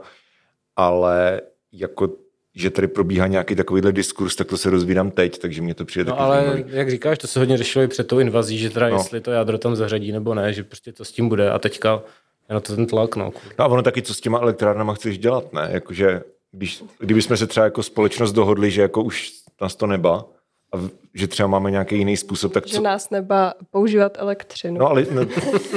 [0.76, 1.40] ale
[1.72, 2.08] jako
[2.54, 6.04] že tady probíhá nějaký takovýhle diskurs, tak to se rozvídám teď, takže mě to přijde
[6.04, 6.64] No taky ale zajímavý.
[6.66, 8.94] jak říkáš, to se hodně řešilo i před tou invazí, že teda No.
[8.94, 9.00] no.
[9.00, 12.02] jestli to jádro tam zařadí nebo ne, že prostě to s tím bude a teďka
[12.48, 13.32] je na to ten tlak, no.
[13.58, 15.68] No a ono taky, co s těma elektrárnama chceš dělat, ne?
[15.72, 20.24] Jakože, když, kdybychom se třeba jako společnost dohodli, že jako už nás to neba,
[20.72, 20.76] a
[21.14, 22.82] že třeba máme nějaký jiný způsob, tak Že co?
[22.82, 24.78] nás neba používat elektřinu.
[24.78, 25.22] No ale, no,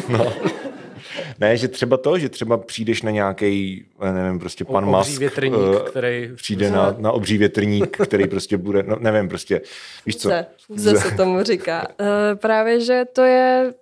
[0.10, 0.34] no.
[1.40, 5.54] Ne, že třeba to, že třeba přijdeš na nějaký, nevím, prostě pan Obří Musk větrník,
[5.86, 9.62] eh, který- přijde na, na obří větrník, který prostě bude, no nevím, prostě,
[10.06, 10.30] víš co?
[10.68, 11.88] Fúze se tomu říká.
[12.32, 13.74] E, právě, že to je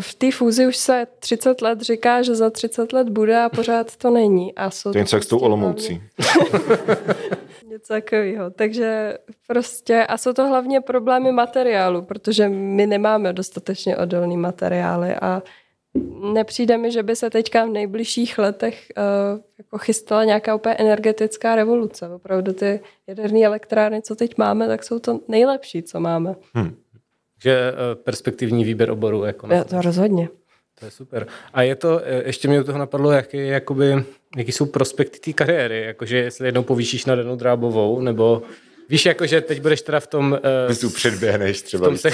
[0.00, 3.96] v té fúzi už se 30 let říká, že za 30 let bude a pořád
[3.96, 4.54] to není.
[4.54, 6.02] A jsou To je něco jak s tou prostě Olomoucí.
[7.72, 8.50] Něco takového.
[8.50, 15.42] Takže prostě, a jsou to hlavně problémy materiálu, protože my nemáme dostatečně odolný materiály a
[16.32, 21.54] nepřijde mi, že by se teďka v nejbližších letech uh, jako chystala nějaká úplně energetická
[21.54, 22.08] revoluce.
[22.08, 26.34] Opravdu ty jaderné elektrárny, co teď máme, tak jsou to nejlepší, co máme.
[27.42, 29.24] Že eh, perspektivní výběr oboru.
[29.24, 30.28] Jako Já to rozhodně.
[30.78, 31.26] To je super.
[31.52, 34.04] A je to, eh, ještě mě u toho napadlo, jaký je jakoby
[34.36, 38.42] jaký jsou prospekty té kariéry, jakože jestli jednou povýšíš na Danu Drábovou, nebo
[38.88, 41.86] víš, jakože teď budeš teda v tom, Ty tu předběhneš v třeba.
[41.86, 42.10] tom, se,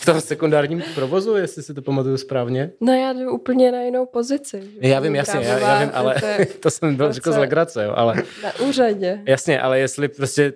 [0.00, 2.70] v tom sekundárním provozu, jestli si to pamatuju správně.
[2.80, 4.62] No já jdu úplně na jinou pozici.
[4.80, 7.84] Já vím, jasně, já, já vím, ale to je to jsem byl řekl z legrace,
[7.84, 9.20] jo, ale Na úřadě.
[9.26, 10.52] jasně, ale jestli prostě,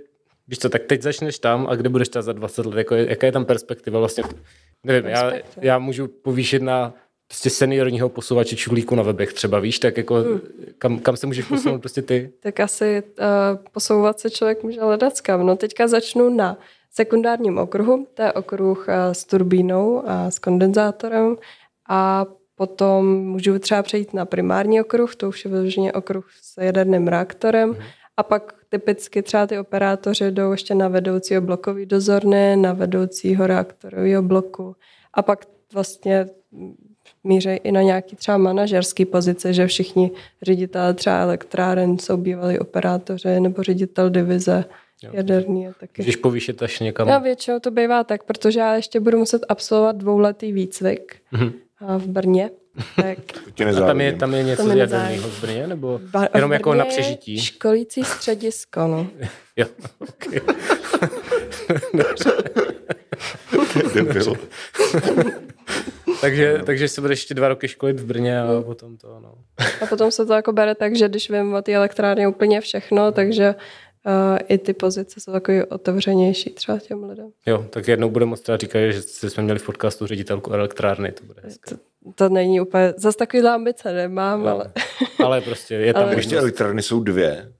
[0.48, 3.26] víš co, tak teď začneš tam a kde budeš třeba za 20 let, jako, jaká
[3.26, 4.24] je tam perspektiva vlastně,
[4.84, 6.94] nevím, já, já můžu povýšit na
[7.30, 10.40] prostě seniorního posouvače čulíku na webech třeba, víš, tak jako Hmm.
[10.78, 12.32] kam, kam se můžeš posunout prostě ty?
[12.40, 13.26] Tak asi uh,
[13.72, 15.46] posouvat se člověk může hledat kam.
[15.46, 16.58] No teďka začnu na
[16.90, 21.36] sekundárním okruhu, to je okruh uh, s turbínou a s kondenzátorem
[21.88, 27.08] a potom můžu třeba přejít na primární okruh, to už je vyloženě okruh s jaderným
[27.08, 27.76] reaktorem
[28.16, 34.22] a pak typicky třeba ty operátoři jdou ještě na vedoucího blokový dozorny, na vedoucího reaktorového
[34.22, 34.76] bloku
[35.14, 36.26] a pak vlastně
[37.24, 40.10] míří i na nějaký třeba manažerský pozice, že všichni
[40.42, 44.64] ředitelé třeba elektráren jsou bývalí operátoři nebo ředitel divize
[45.02, 45.10] Jo.
[45.12, 46.02] jaderný a taky.
[46.02, 47.08] Můžeš povýšit až někam.
[47.08, 51.52] Já většinou to bývá tak, protože já ještě budu muset absolvovat dvouletý výcvik Mhm.
[51.80, 52.50] a v Brně.
[52.96, 53.18] Tak
[53.76, 57.40] A tam je, tam je něco jaderného v Brně, nebo Ba- jenom jako na přežití?
[57.40, 59.06] Školící středisko, no.
[59.56, 59.66] Jo,
[60.08, 60.40] okay.
[63.94, 64.34] Debil.
[66.20, 69.34] Takže, takže se budeš ještě dva roky školit v Brně a potom to, no.
[69.82, 73.12] A potom se to jako bere tak, že když vím o té elektrárně úplně všechno,
[73.12, 73.54] takže
[74.06, 77.28] uh, i ty pozice jsou takový otevřenější třeba těm lidem.
[77.46, 81.24] Jo, tak jednou bude moc třeba říkat, že jsme měli v podcastu ředitelku elektrárny, to
[81.24, 81.74] bude hezké.
[81.74, 81.80] To,
[82.14, 84.48] to není úplně, zase takovýhle ambice nemám, No.
[84.50, 84.72] ale
[85.24, 87.52] Ale prostě je tam Ale- Ještě elektrárny jsou dvě.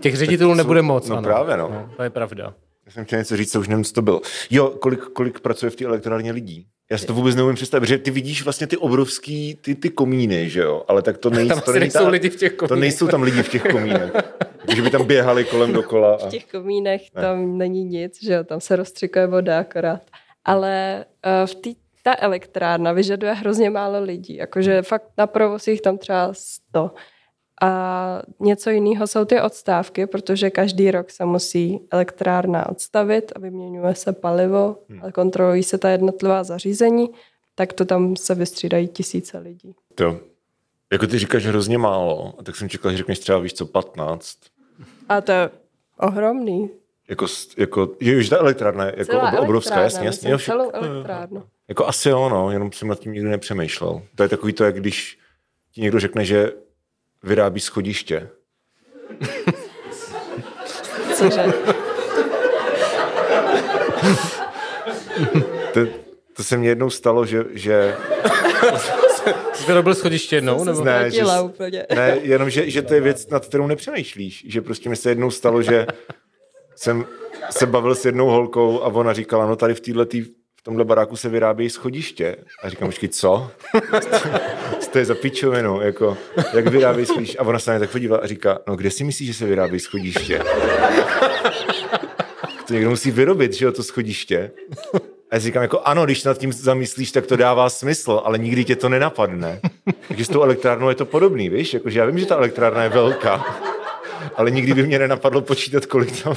[0.00, 1.08] Těch ředitelů nebude moc.
[1.08, 1.24] no ano.
[1.28, 1.90] právě, no.
[1.96, 2.54] To je pravda.
[2.86, 4.20] Já jsem chtěl něco říct, co už nevím, co to bylo.
[4.50, 6.66] Jo, kolik, kolik pracuje v té elektrárně lidí?
[6.90, 10.50] Já si to vůbec neumím představit, protože ty vidíš vlastně ty obrovský, ty, ty komíny,
[10.50, 10.84] že jo?
[10.88, 12.80] Ale tak to, nej, Tam to nejsou lidi v těch To komínech.
[12.80, 14.12] nejsou tam lidi v těch komínech.
[14.66, 16.14] Takže by tam běhali kolem dokola.
[16.14, 16.26] A...
[16.26, 20.00] v těch komínech tam není nic, že jo, tam se rozstřikuje voda akorát.
[20.44, 21.70] Ale uh, v té
[22.02, 26.90] ta elektrárna vyžaduje hrozně málo lidí, jakože fakt na provoz jich tam třeba 100.
[27.62, 33.94] A něco jiného jsou ty odstávky, protože každý rok se musí elektrárna odstavit a vyměňuje
[33.94, 37.10] se palivo a kontrolují se ta jednotlivá zařízení,
[37.54, 39.74] tak to tam se vystřídají tisíce lidí.
[39.94, 40.20] To,
[40.92, 44.38] jako ty říkáš hrozně málo, a tak jsem čekal, že řekneš třeba, víš co, 15.
[45.08, 45.50] A to je
[46.00, 46.70] ohromný.
[47.08, 47.26] Jako,
[47.58, 50.30] jako je, že ta elektrárna je jako Celá ob- obrovská, jasně, jasně.
[50.30, 51.42] Jo, celou elektrárnu.
[51.68, 54.02] jako asi jo, no, jenom jsem nad tím nikdy nepřemýšlel.
[54.14, 55.18] To je takový to, jak když
[55.72, 56.52] ti někdo řekne, že
[57.22, 58.28] vyrábí schodiště.
[61.14, 61.44] Cože?
[65.74, 65.80] To,
[66.36, 67.96] to se mně jednou stalo, že, že
[69.54, 70.64] Jsi to robil schodiště jednou?
[70.64, 70.84] Nebo?
[70.84, 71.86] Ne, že úplně.
[71.94, 74.44] Ne, jenom, že, že to je věc, nad kterou nepřemýšlíš.
[74.48, 75.86] Že prostě mi se jednou stalo, že
[76.76, 77.04] jsem
[77.50, 80.04] se bavil s jednou holkou a ona říkala, no tady v této
[80.60, 82.36] v tomhle baráku se vyrábějí schodiště.
[82.62, 83.50] A říkám, počkej, co?
[84.96, 86.18] To je za pičovinu, jako,
[86.54, 87.38] jak vyrábějí schodiště?
[87.38, 89.80] A ona se na tak podívala a říká, no kde si myslíš, že se vyrábějí
[89.80, 90.42] schodiště?
[92.66, 94.50] to někdo musí vyrobit, že jo, to schodiště.
[95.30, 98.38] A já si říkám, jako ano, když nad tím zamyslíš, tak to dává smysl, ale
[98.38, 99.60] nikdy tě to nenapadne.
[100.08, 101.74] Takže s tou elektrárnou je to podobný, víš?
[101.74, 103.44] Jakože já vím, že ta elektrárna je velká,
[104.34, 106.34] ale nikdy by mě nenapadlo počítat, kolik tam,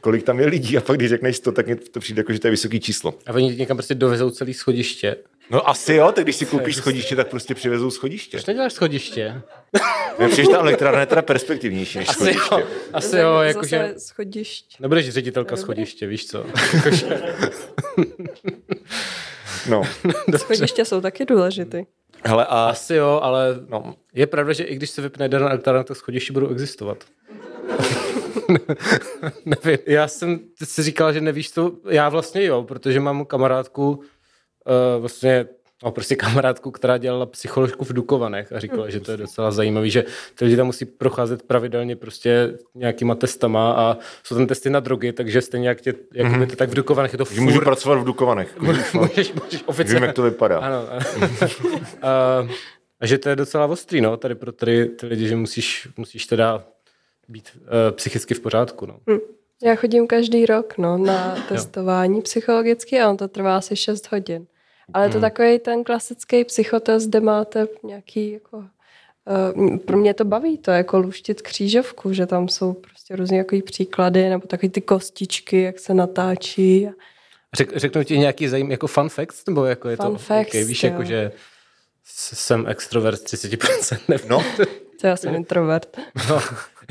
[0.00, 0.78] kolik tam je lidí.
[0.78, 3.14] A pak, když řekneš to, tak mi to přijde jako, že to je vysoký číslo.
[3.26, 5.16] A oni někam prostě dovezou celý schodiště.
[5.52, 8.36] No asi jo, tak když si koupíš schodiště, tak prostě přivezou schodiště.
[8.36, 9.42] Proč neděláš schodiště?
[10.28, 12.54] Přijde, že ta elektrárna je teda perspektivnější než Asi schodiště.
[12.54, 13.94] jo, asi jo, jakože...
[13.98, 14.80] schodišť.
[14.80, 16.44] Nebudeš ředitelka schodiště, víš co?
[19.68, 19.82] No.
[20.36, 21.84] Schodiště jsou taky důležitý.
[22.24, 25.84] Hele, a Asi jo, ale no, je pravda, že i když se vypne jeden elektrárna,
[25.84, 27.04] tak schodiště budou existovat.
[29.44, 34.02] Nevím, já jsem ty si říkal, že nevíš to, já vlastně jo, protože mám kamarádku,
[34.66, 35.46] uh, vlastně,
[35.84, 39.90] no prostě kamarádku, která dělala psycholožku v Dukovanech a říkala, že to je docela zajímavý,
[39.90, 40.04] že
[40.34, 45.12] ty lidi tam musí procházet pravidelně prostě nějakýma testama a jsou tam testy na drogy,
[45.12, 46.46] takže stejně jak tě, jak mm-hmm.
[46.46, 48.60] ty, tak v Dukovanech je to že můžu furt, pracovat v Dukovanech.
[48.60, 50.58] můžeš, můžeš Vím, oficiálně, jak to vypadá.
[50.58, 50.88] ano.
[52.02, 52.08] a,
[53.00, 56.26] a že to je docela ostrý, no, tady pro tady ty lidi, že musíš, musíš
[56.26, 56.64] teda
[57.28, 58.98] být uh, psychicky v pořádku, no.
[59.62, 64.46] Já chodím každý rok no, na testování psychologické a on to trvá asi 6 hodin.
[64.94, 65.10] Ale Hmm.
[65.10, 68.64] je to takový ten klasický psychotest, kde máte nějaký jako...
[69.58, 73.44] Uh, pro mě to baví, to je jako luštit křížovku, že tam jsou prostě různé
[73.44, 76.88] takový příklady, nebo takový ty kostičky, jak se natáčí.
[77.54, 80.64] Řek, řeknu ti nějaký zajím, jako fun facts, nebo jako je Fun to, facts, okay,
[80.64, 80.90] víš, jo.
[80.90, 81.32] jako že
[82.04, 84.28] jsem extrovert z 30%, nevím.
[84.28, 84.44] No,
[85.00, 85.96] To já jsem introvert.
[86.28, 86.40] No,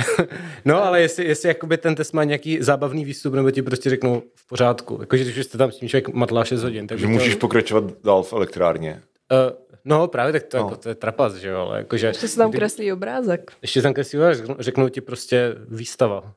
[0.66, 4.24] no ale jestli, jestli jakoby ten test má nějaký zábavný výstup, nebo ti prostě řeknou
[4.36, 4.98] v pořádku.
[5.02, 6.88] Jakože když jste tam s tím člověk matlá 6 hodin.
[6.88, 9.02] Tak že to, můžeš pokračovat dál v elektrárně.
[9.32, 10.64] Uh, no právě tak to, No.
[10.64, 12.08] Jako, to je trapas, že jo, ale jakože...
[12.08, 13.52] Ještě se tam kreslí obrázek.
[13.62, 16.34] Ještě tam kreslí obrázek, řeknou, ti prostě výstava.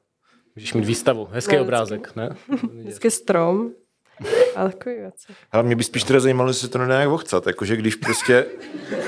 [0.57, 2.31] Můžeš mít výstavu, hezký No, obrázek, ne?
[2.73, 3.71] Vždycky strom.
[4.57, 5.33] A takový věci.
[5.53, 7.47] Ale mě by spíš teda zajímalo, jestli se to nedá nějak vohcat.
[7.47, 8.47] Jakože když prostě,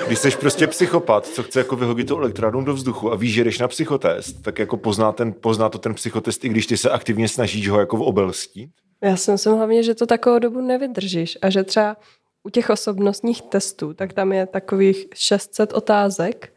[0.06, 3.44] když jsi prostě psychopat, co chce jako vyhodit tu elektrárnu do vzduchu a víš, že
[3.44, 6.90] jdeš na psychotest, tak jako pozná, ten, pozná to ten psychotest, i když ty se
[6.90, 8.70] aktivně snažíš ho jako obelstít.
[9.02, 11.96] Já si myslím hlavně, že to takovou dobu nevydržíš a že třeba
[12.42, 16.52] u těch osobnostních testů, tak tam je takových 600 otázek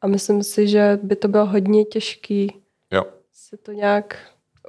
[0.00, 2.52] a myslím si, že by to bylo hodně těžký
[2.92, 3.04] Jo.
[3.32, 4.18] si to nějak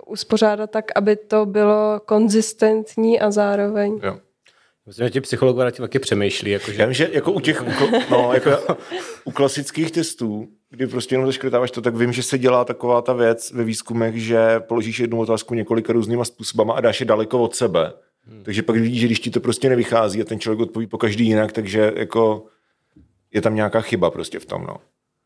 [0.06, 4.18] uspořádat tak, aby to bylo konzistentní a zároveň jo.
[4.88, 6.82] Myslím, že ti psychologové na tím taky přemýšlí, jakože...
[6.82, 8.78] Já vím, že jako u těch, u, no, jako
[9.26, 13.14] u klasických testů, kdy prostě jenom zaškrtáváš to, tak vím, že se dělá taková ta
[13.14, 17.56] věc ve výzkumech, že položíš jednu otázku několika různýma způsobama a dáš je daleko od
[17.56, 17.94] sebe.
[18.24, 18.44] Hmm.
[18.44, 21.26] Takže pak vidíš, že když ti to prostě nevychází a ten člověk odpoví po každý
[21.26, 22.46] jinak, takže jako
[23.34, 24.78] je tam nějaká chyba prostě v tom, no.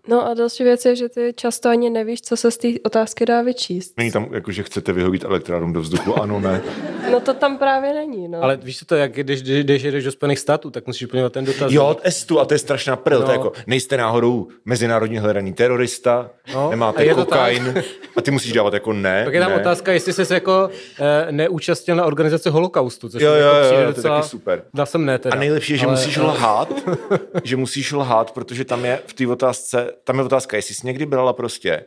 [0.08, 3.26] No a další věc je, že ty často ani nevíš, co se z té otázky
[3.26, 3.94] dá vyčíst.
[3.98, 6.62] Není tam jako, že chcete vyhodit elektrárnu do vzduchu, ano, ne.
[7.12, 8.44] No to tam právě není, no.
[8.44, 11.34] Ale víš co to, jak když, když, když jedeš do Spojených států, tak musíš vyplňovat
[11.34, 11.72] ten dotaz.
[11.72, 13.26] Jo, testu, a to je strašná prl, no.
[13.26, 16.68] to je jako, nejste náhodou mezinárodně hledaný terorista, no.
[16.68, 17.84] A nemáte je to kokain,
[18.16, 19.56] a ty musíš dávat jako ne, Pak je tam ne.
[19.58, 23.62] otázka, jestli jsi se jako eh, neúčastnil na organizaci holokaustu, což Jo, jo, jako jo,
[23.64, 24.18] přijde to je docela...
[24.18, 24.64] taky super.
[24.74, 25.36] Dal jsem ne teda.
[25.36, 26.74] A nejlepší je, že ale- musíš lhát,
[27.44, 31.06] že musíš lhát, protože tam je v té otázce, tam je otázka, jestli jsi někdy
[31.06, 31.86] brala prostě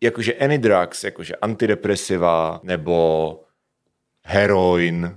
[0.00, 3.40] jakože any drugs, jakože antidepresiva nebo
[4.24, 5.16] heroin.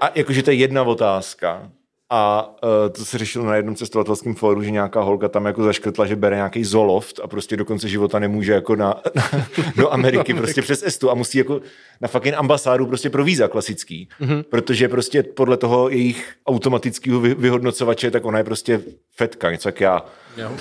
[0.00, 1.72] A jakože to je jedna otázka.
[2.10, 6.06] A uh, to se řešilo na jednom cestovatelském fóru, že nějaká holka tam jako zaškrtla,
[6.06, 9.02] že bere nějaký zoloft a prostě do konce života nemůže jako na,
[9.76, 11.60] do Ameriky prostě přes Estu a musí jako
[12.00, 14.08] na fucking ambasádu prostě pro víza klasický.
[14.20, 14.42] Mm-hmm.
[14.42, 18.82] Protože prostě podle toho jejich automatického vy, vyhodnocovače, tak ona je prostě
[19.16, 20.04] fetka, něco jak já.
[20.36, 20.52] Jo.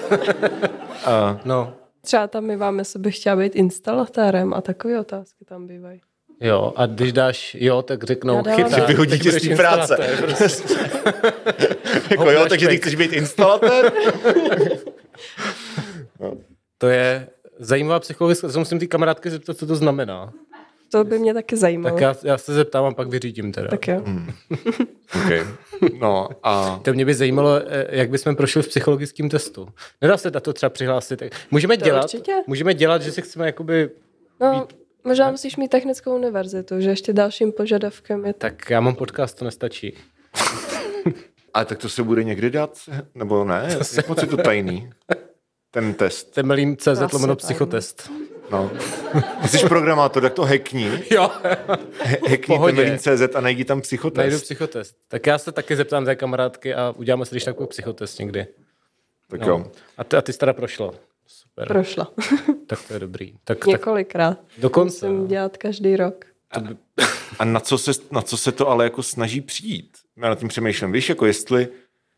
[1.05, 5.67] A, No, Třeba tam mi vám, jestli bych chtěla být instalatérem a takové otázky tam
[5.67, 6.01] bývají.
[6.41, 8.79] Jo, a když dáš jo, tak řeknou dávám- chytrá.
[8.79, 9.97] Že vyhodí tě z té práce.
[10.21, 10.73] prostě.
[12.11, 13.91] jako jo, takže ty chceš být instalatér?
[16.77, 17.27] To je
[17.59, 20.33] zajímavá psychologická, se musím ty kamarádky zeptat, co to znamená.
[20.91, 21.95] To by mě taky zajímalo.
[21.95, 23.67] Tak já, já se zeptám a pak vyřídím teda.
[23.67, 24.01] tak jo.
[25.25, 25.43] okay.
[25.99, 29.67] No a To mě by zajímalo, eh, jak bychom prošli v psychologickém testu.
[30.01, 31.23] Nedá se na to třeba přihlásit.
[31.51, 32.31] Můžeme To dělat, určitě.
[32.47, 33.89] můžeme dělat, že si chceme jakoby...
[34.41, 34.67] No,
[35.07, 39.45] možná musíš mít technickou univerzitu, že ještě dalším požadavkem je Tak já mám podcast, to
[39.45, 39.97] nestačí.
[41.53, 42.77] A tak to se bude někdy dát?
[43.15, 43.77] Nebo ne?
[43.95, 44.89] Jak moc je to tajný?
[45.71, 46.31] Ten test.
[46.33, 48.11] Temelín CZ lomeno psychotest.
[48.51, 48.71] No.
[49.41, 50.91] Ty jsi programátor, tak to hackni.
[51.11, 51.31] Jo,
[52.29, 52.59] Hackni.
[52.65, 54.43] Temelín CZ a najdi tam najdu psychotest.
[54.43, 54.95] psychotest.
[55.07, 58.47] Tak já se taky zeptám té kamarádky a uděláme si když takový psychotest někdy.
[59.29, 59.47] Tak No.
[59.47, 59.71] jo.
[59.97, 60.93] A, ty, a ty jsi teda prošla.
[61.57, 62.11] Super, prošla.
[62.67, 63.33] tak to je dobrý.
[63.43, 64.39] Tak, tak Několikrát.
[64.57, 65.09] dokonce.
[65.09, 66.25] Musím dělat každý rok.
[67.39, 69.97] A na co, se, na co se to ale jako snaží přijít?
[70.17, 70.91] Já nad tím přemýšlím.
[70.91, 71.67] Víš, jako jestli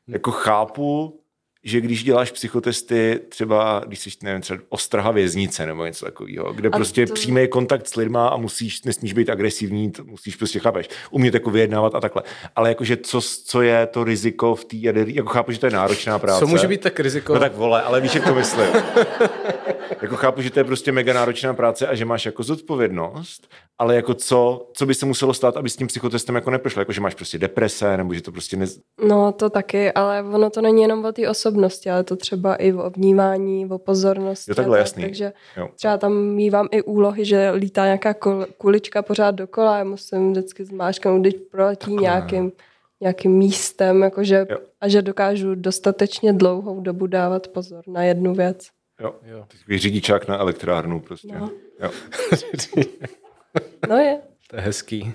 [0.08, 1.20] jako chápu,
[1.64, 6.70] že když děláš psychotesty, třeba když jsi, nevím, třeba ostraha věznice nebo něco takového, kde
[6.70, 10.60] A prostě to- přímý kontakt s lidma a musíš, nesmíš být agresivní, to musíš prostě,
[10.60, 12.24] chápeš, umět jako vyjednávat a takhle.
[12.56, 15.72] Ale jakože co, co je to riziko v té jaderní, jako chápu, že to je
[15.72, 16.40] náročná práce.
[16.40, 17.34] Co může být tak riziko?
[17.34, 18.68] No tak vole, ale víš, jak to myslím.
[20.02, 23.48] jako chápu, že to je prostě mega náročná práce a že máš jako zodpovědnost,
[23.80, 26.82] ale jako co, co by se muselo stát, aby s tím psychotestem jako neprošlo?
[26.82, 28.66] Jako, že máš prostě deprese, nebo že to prostě ne...
[29.08, 32.74] No to taky, ale ono to není jenom o té osobnosti, ale to třeba i
[32.74, 34.52] o vnímání, o pozornosti.
[34.52, 35.04] Jo, takhle, tak, jasný.
[35.04, 35.70] Takže Jo.
[35.76, 40.66] třeba tam mývám i úlohy, že lítá nějaká kul- kulička pořád dokola, já musím vždycky
[40.66, 42.52] zmáčknout, když proletí nějakým,
[43.02, 44.58] nějakým místem, jakože, Jo.
[44.82, 48.68] a že dokážu dostatečně dlouhou dobu dávat pozor na jednu věc.
[49.00, 49.16] Jo.
[49.26, 49.46] Jo.
[49.60, 51.36] Takový řidičák na elektrárnu prostě.
[51.40, 51.50] No.
[51.82, 51.92] Jo.
[53.90, 54.20] No je.
[54.50, 55.14] To je hezký.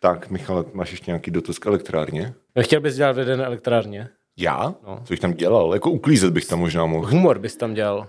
[0.00, 2.34] Tak, Michale, máš ještě nějaký dotaz k elektrárně?
[2.60, 4.08] Chtěl bys dělat v jedné elektrárně?
[4.36, 4.74] Já?
[4.86, 5.00] No.
[5.04, 5.74] Co bych tam dělal?
[5.74, 7.06] Jako uklízet bych tam možná mohl.
[7.06, 8.06] Humor bys tam dělal.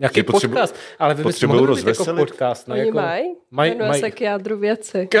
[0.00, 0.76] Nějaký potřebu- podcast.
[0.98, 2.28] Ale vy byste mohli být jako rozveselit?
[2.28, 2.68] podcast.
[2.68, 2.74] Ne?
[2.74, 2.96] Oni jako...
[2.98, 4.00] mají, Maj, jmenuje maj...
[4.00, 5.08] se k jádru věci.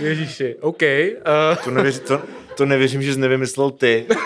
[0.00, 0.82] Ježíši, OK.
[0.82, 2.22] Uh, To, nevěř, to,
[2.56, 4.06] to nevěřím, že jsi nevymyslel ty.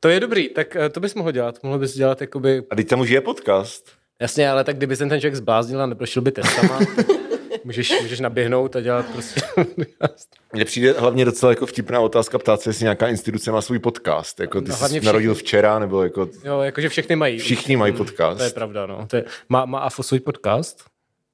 [0.00, 1.58] to je dobrý, tak uh, to bys mohl dělat.
[1.62, 2.62] Mohl bys dělat jakoby...
[2.70, 3.90] A teď tam už je podcast.
[4.20, 6.78] Jasně, ale tak kdyby se ten člověk zbláznil a neprošel by testama,
[7.64, 9.40] Můžeš, můžeš naběhnout a dělat prostě...
[10.52, 14.40] Mně přijde hlavně docela jako vtipná otázka ptát se, jestli nějaká instituce má svůj podcast.
[14.40, 17.38] Jako ty No, no, hlavně jsi narodil včera, nebo jako jo, jakože všechny mají.
[17.38, 18.38] všichni mají podcast.
[18.38, 19.06] To je pravda, no.
[19.06, 20.84] To je, má, má AFO svůj podcast?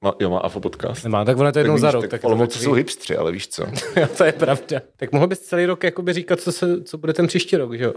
[0.01, 1.03] Má, jo, má AFO podcast.
[1.03, 2.01] Nemá, tak ono to jednou za rok.
[2.03, 3.63] tak, Tak, tak takový- jsou hipstři, ale víš co?
[3.99, 4.81] Jo, to je pravda.
[4.97, 7.83] Tak mohl bys celý rok jakoby říkat, co, se, co bude ten příští rok, že
[7.83, 7.93] jo?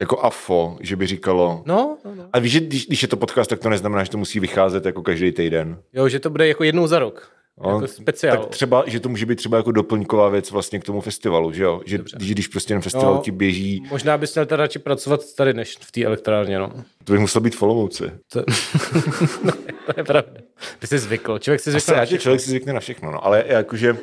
[0.00, 1.62] Jako AFO, že by říkalo...
[1.66, 2.24] No, no, no.
[2.32, 4.86] A víš, že když, když je to podcast, tak to neznamená, že to musí vycházet
[4.86, 5.78] jako každý týden.
[5.92, 7.32] Jo, že to bude jako jednou za rok.
[7.64, 8.36] No, jako speciál.
[8.36, 11.62] Tak třeba, že to může být třeba jako doplňková věc vlastně k tomu festivalu, že
[11.62, 11.80] jo?
[11.86, 13.20] Že když, když prostě ten festival No.
[13.20, 16.72] ti běží, Možná bys měl teda radši pracovat tady, než v té elektrárně, no.
[17.04, 18.04] to by musel být v Olomouci.
[18.32, 18.42] To,
[19.86, 20.30] to je pravda.
[20.78, 21.38] Ty jsi zvykl.
[21.38, 21.96] Člověk si Asi zvykl.
[21.98, 22.22] na že všechno.
[22.22, 23.26] člověk si zvykne na všechno, no.
[23.26, 23.96] Ale jakože...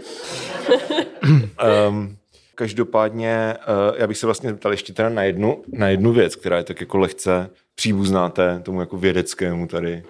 [1.90, 2.18] um,
[2.56, 3.56] každopádně,
[3.90, 6.64] uh, já bych se vlastně zeptal ještě teda na jednu, na jednu věc, která je
[6.64, 10.04] tak jako lehce příbuzná té, tomu jako vědeckému tady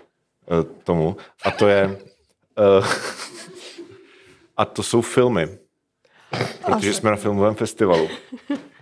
[0.51, 1.17] uh, tomu.
[1.43, 1.97] A to je...
[2.57, 2.87] Uh,
[4.57, 5.57] a to jsou filmy.
[6.65, 8.09] Protože jsme na filmovém festivalu.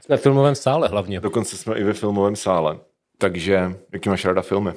[0.01, 1.19] Jsme v filmovém sále hlavně.
[1.19, 2.79] Dokonce jsme i ve filmovém sále.
[3.17, 4.73] Takže, jaký máš ráda filmy?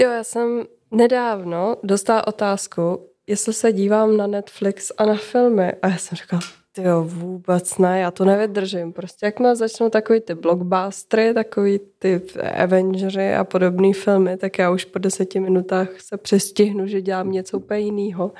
[0.00, 5.72] Jo, já jsem nedávno dostala otázku, jestli se dívám na Netflix a na filmy.
[5.82, 6.42] A já jsem říkala,
[6.78, 8.92] jo, vůbec ne, já to nevydržím.
[8.92, 12.20] Prostě jakmile začnou takový ty blockbustery, takový ty
[12.62, 17.56] Avengery a podobné filmy, tak já už po deseti minutách se přestihnu, že dělám něco
[17.58, 18.32] úplně jiného,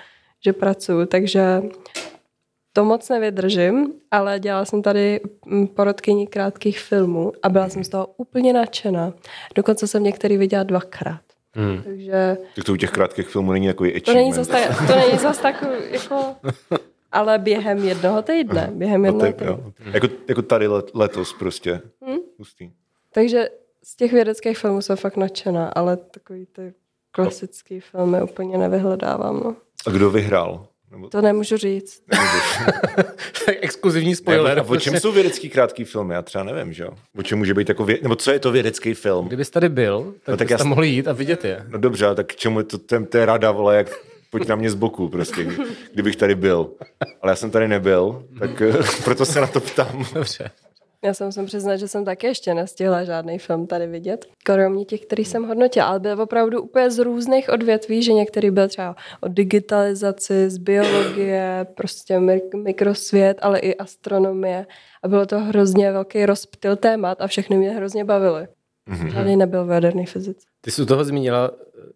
[0.45, 1.07] že pracuju.
[1.07, 1.62] Takže
[2.72, 7.89] to moc nevydržím, ale dělala jsem tady mm, porodkyni krátkých filmů a byla jsem z
[7.89, 9.12] toho úplně nadšená.
[9.55, 11.20] Dokonce jsem některý viděla dvakrát.
[11.55, 11.82] Hmm.
[11.82, 14.51] Takže Tak to u těch krátkých filmů není takový to není achievement.
[14.51, 16.36] zas tak, to není zas takový, jako,
[17.13, 19.47] ale během jednoho týdne, během No, jednoho je, týdne.
[19.47, 19.73] jo.
[19.93, 21.81] Jako, jako tady let, letos prostě.
[22.07, 22.17] Hm?
[22.39, 22.71] Hustý.
[23.13, 23.49] Takže
[23.85, 26.75] z těch vědeckých filmů jsem fakt nadšená, ale takový ty
[27.11, 29.41] klasický filmy úplně nevyhledávám.
[29.45, 29.57] No.
[29.87, 30.67] A kdo vyhrál?
[30.91, 32.03] Nebo, To nemůžu říct.
[33.61, 34.59] Exkluzivní ne, spoiler.
[34.59, 36.15] a o čem jsou vědecký krátký filmy?
[36.15, 36.91] Já třeba nevím, že jo?
[37.19, 37.99] O čem může být jako vě...
[38.03, 39.27] Nebo co je to vědecký film?
[39.27, 41.65] Kdybys tady byl, tak, No, no, tak bys já tam mohl jít a vidět je.
[41.69, 42.79] No dobře, ale tak k čemu je to,
[43.09, 43.91] to je rada, vole, jak
[44.31, 45.47] pojď na mě z boku prostě,
[45.93, 46.70] kdybych tady byl.
[47.22, 48.72] Ale já jsem tady nebyl, tak eh,
[49.05, 50.05] proto se na to ptám.
[50.14, 50.51] Dobře.
[51.05, 54.26] Já se musím přiznat, že jsem taky ještě nestihla žádný film tady vidět.
[54.45, 58.68] Kromě těch, který jsem hodnotila, ale byl opravdu úplně z různých odvětví, že některý byl
[58.68, 64.66] třeba o digitalizaci, z biologie, prostě mi- mikrosvět, ale i astronomie.
[65.03, 68.49] A bylo to hrozně velký rozptyl témat a všechny mě hrozně bavily.
[68.87, 69.11] Mhm.
[69.11, 70.47] Žádný nebyl v jaderný fyzice.
[70.61, 71.51] Ty jsi u toho zmínila,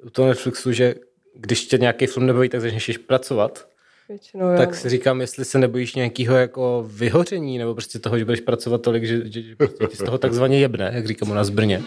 [0.07, 0.95] u toho Netflixu, že
[1.35, 3.67] když tě nějaký film nebaví, tak začneš pracovat.
[4.09, 4.57] Většinou, jo.
[4.57, 8.83] Tak si říkám, jestli se nebojíš nějakého jako vyhoření, nebo prostě toho, že budeš pracovat
[8.83, 11.83] tolik, že, že, že prostě z toho takzvaně jebne, jak říkám u nás v Brně.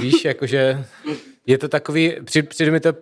[0.00, 0.84] Víš, jakože
[1.46, 2.92] je to takový, při, přijde mi to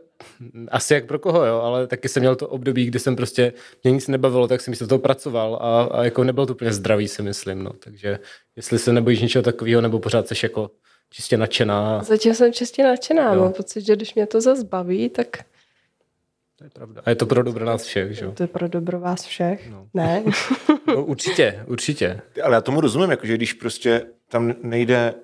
[0.68, 3.52] asi jak pro koho, jo, ale taky jsem měl to období, kdy jsem prostě,
[3.84, 7.08] mě nic nebavilo, tak jsem místo toho pracoval a, a jako nebyl to úplně zdravý,
[7.08, 7.70] si myslím, no.
[7.70, 8.18] Takže
[8.56, 10.70] jestli se nebojíš něčeho takového, nebo pořád seš jako
[11.10, 13.34] čistě nadšená, Zatím jsem čistě nadšená.
[13.34, 13.40] Jo.
[13.40, 15.26] Mám pocit, že když mě to zase baví, tak
[16.56, 17.02] to je pravda.
[17.04, 18.32] A je to pro dobro nás všech, že jo.
[18.32, 19.70] to je pro dobro vás všech.
[19.70, 19.88] No.
[19.94, 20.24] Ne?
[20.86, 22.20] No, určitě, určitě.
[22.42, 25.14] Ale já tomu rozumím, jakože když prostě tam nejde,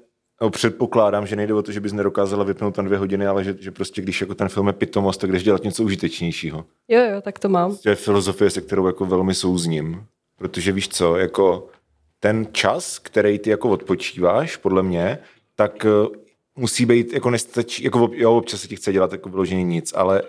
[0.41, 3.57] no předpokládám, že nejde o to, že bys nedokázala vypnout tam dvě hodiny, ale že,
[3.61, 6.65] že prostě když jako ten film je pitomost, tak jdeš dělat něco užitečnějšího.
[6.89, 7.77] jo, jo, tak to mám.
[7.77, 10.07] To je filozofie, se kterou jako velmi souzním.
[10.37, 11.69] Protože víš co, jako
[12.21, 15.19] ten čas, který ty jako odpočíváš, podle mě,
[15.57, 16.19] tak eh,
[16.57, 20.23] musí být, jako nestačí, jako jo, občas se ti chce dělat jako vyloženě nic, ale,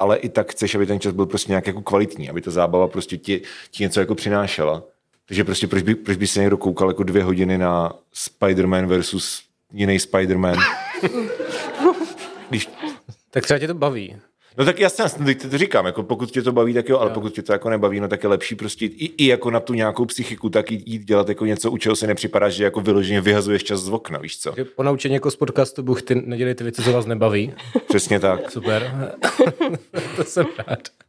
[0.00, 2.88] ale i tak chceš, aby ten čas byl prostě nějak jako kvalitní, aby ta zábava
[2.88, 4.82] prostě ti, ti něco jako přinášela.
[5.26, 9.42] Takže prostě proč by, proč by se někdo koukal jako dvě hodiny na Spider-Man versus
[9.72, 10.58] jiný Spider-Man?
[12.48, 12.70] Když,
[13.30, 14.16] Tak třeba tě to baví.
[14.58, 17.10] No tak jasně, jasně, teď to říkám, jako pokud tě to baví, tak jo, ale
[17.10, 19.74] pokud tě to jako nebaví, no tak je lepší prostě i, i jako na tu
[19.74, 23.64] nějakou psychiku, tak jít, dělat jako něco, u čeho si nepřipadá, že jako vyloženě vyhazuješ
[23.64, 24.52] čas z okna, víš co?
[24.52, 27.52] Takže po naučení jako z podcastu Buch, ty nedělej ty věci, co vás nebaví.
[27.88, 28.50] Přesně tak.
[28.50, 29.10] Super.
[30.16, 30.88] to jsem rád.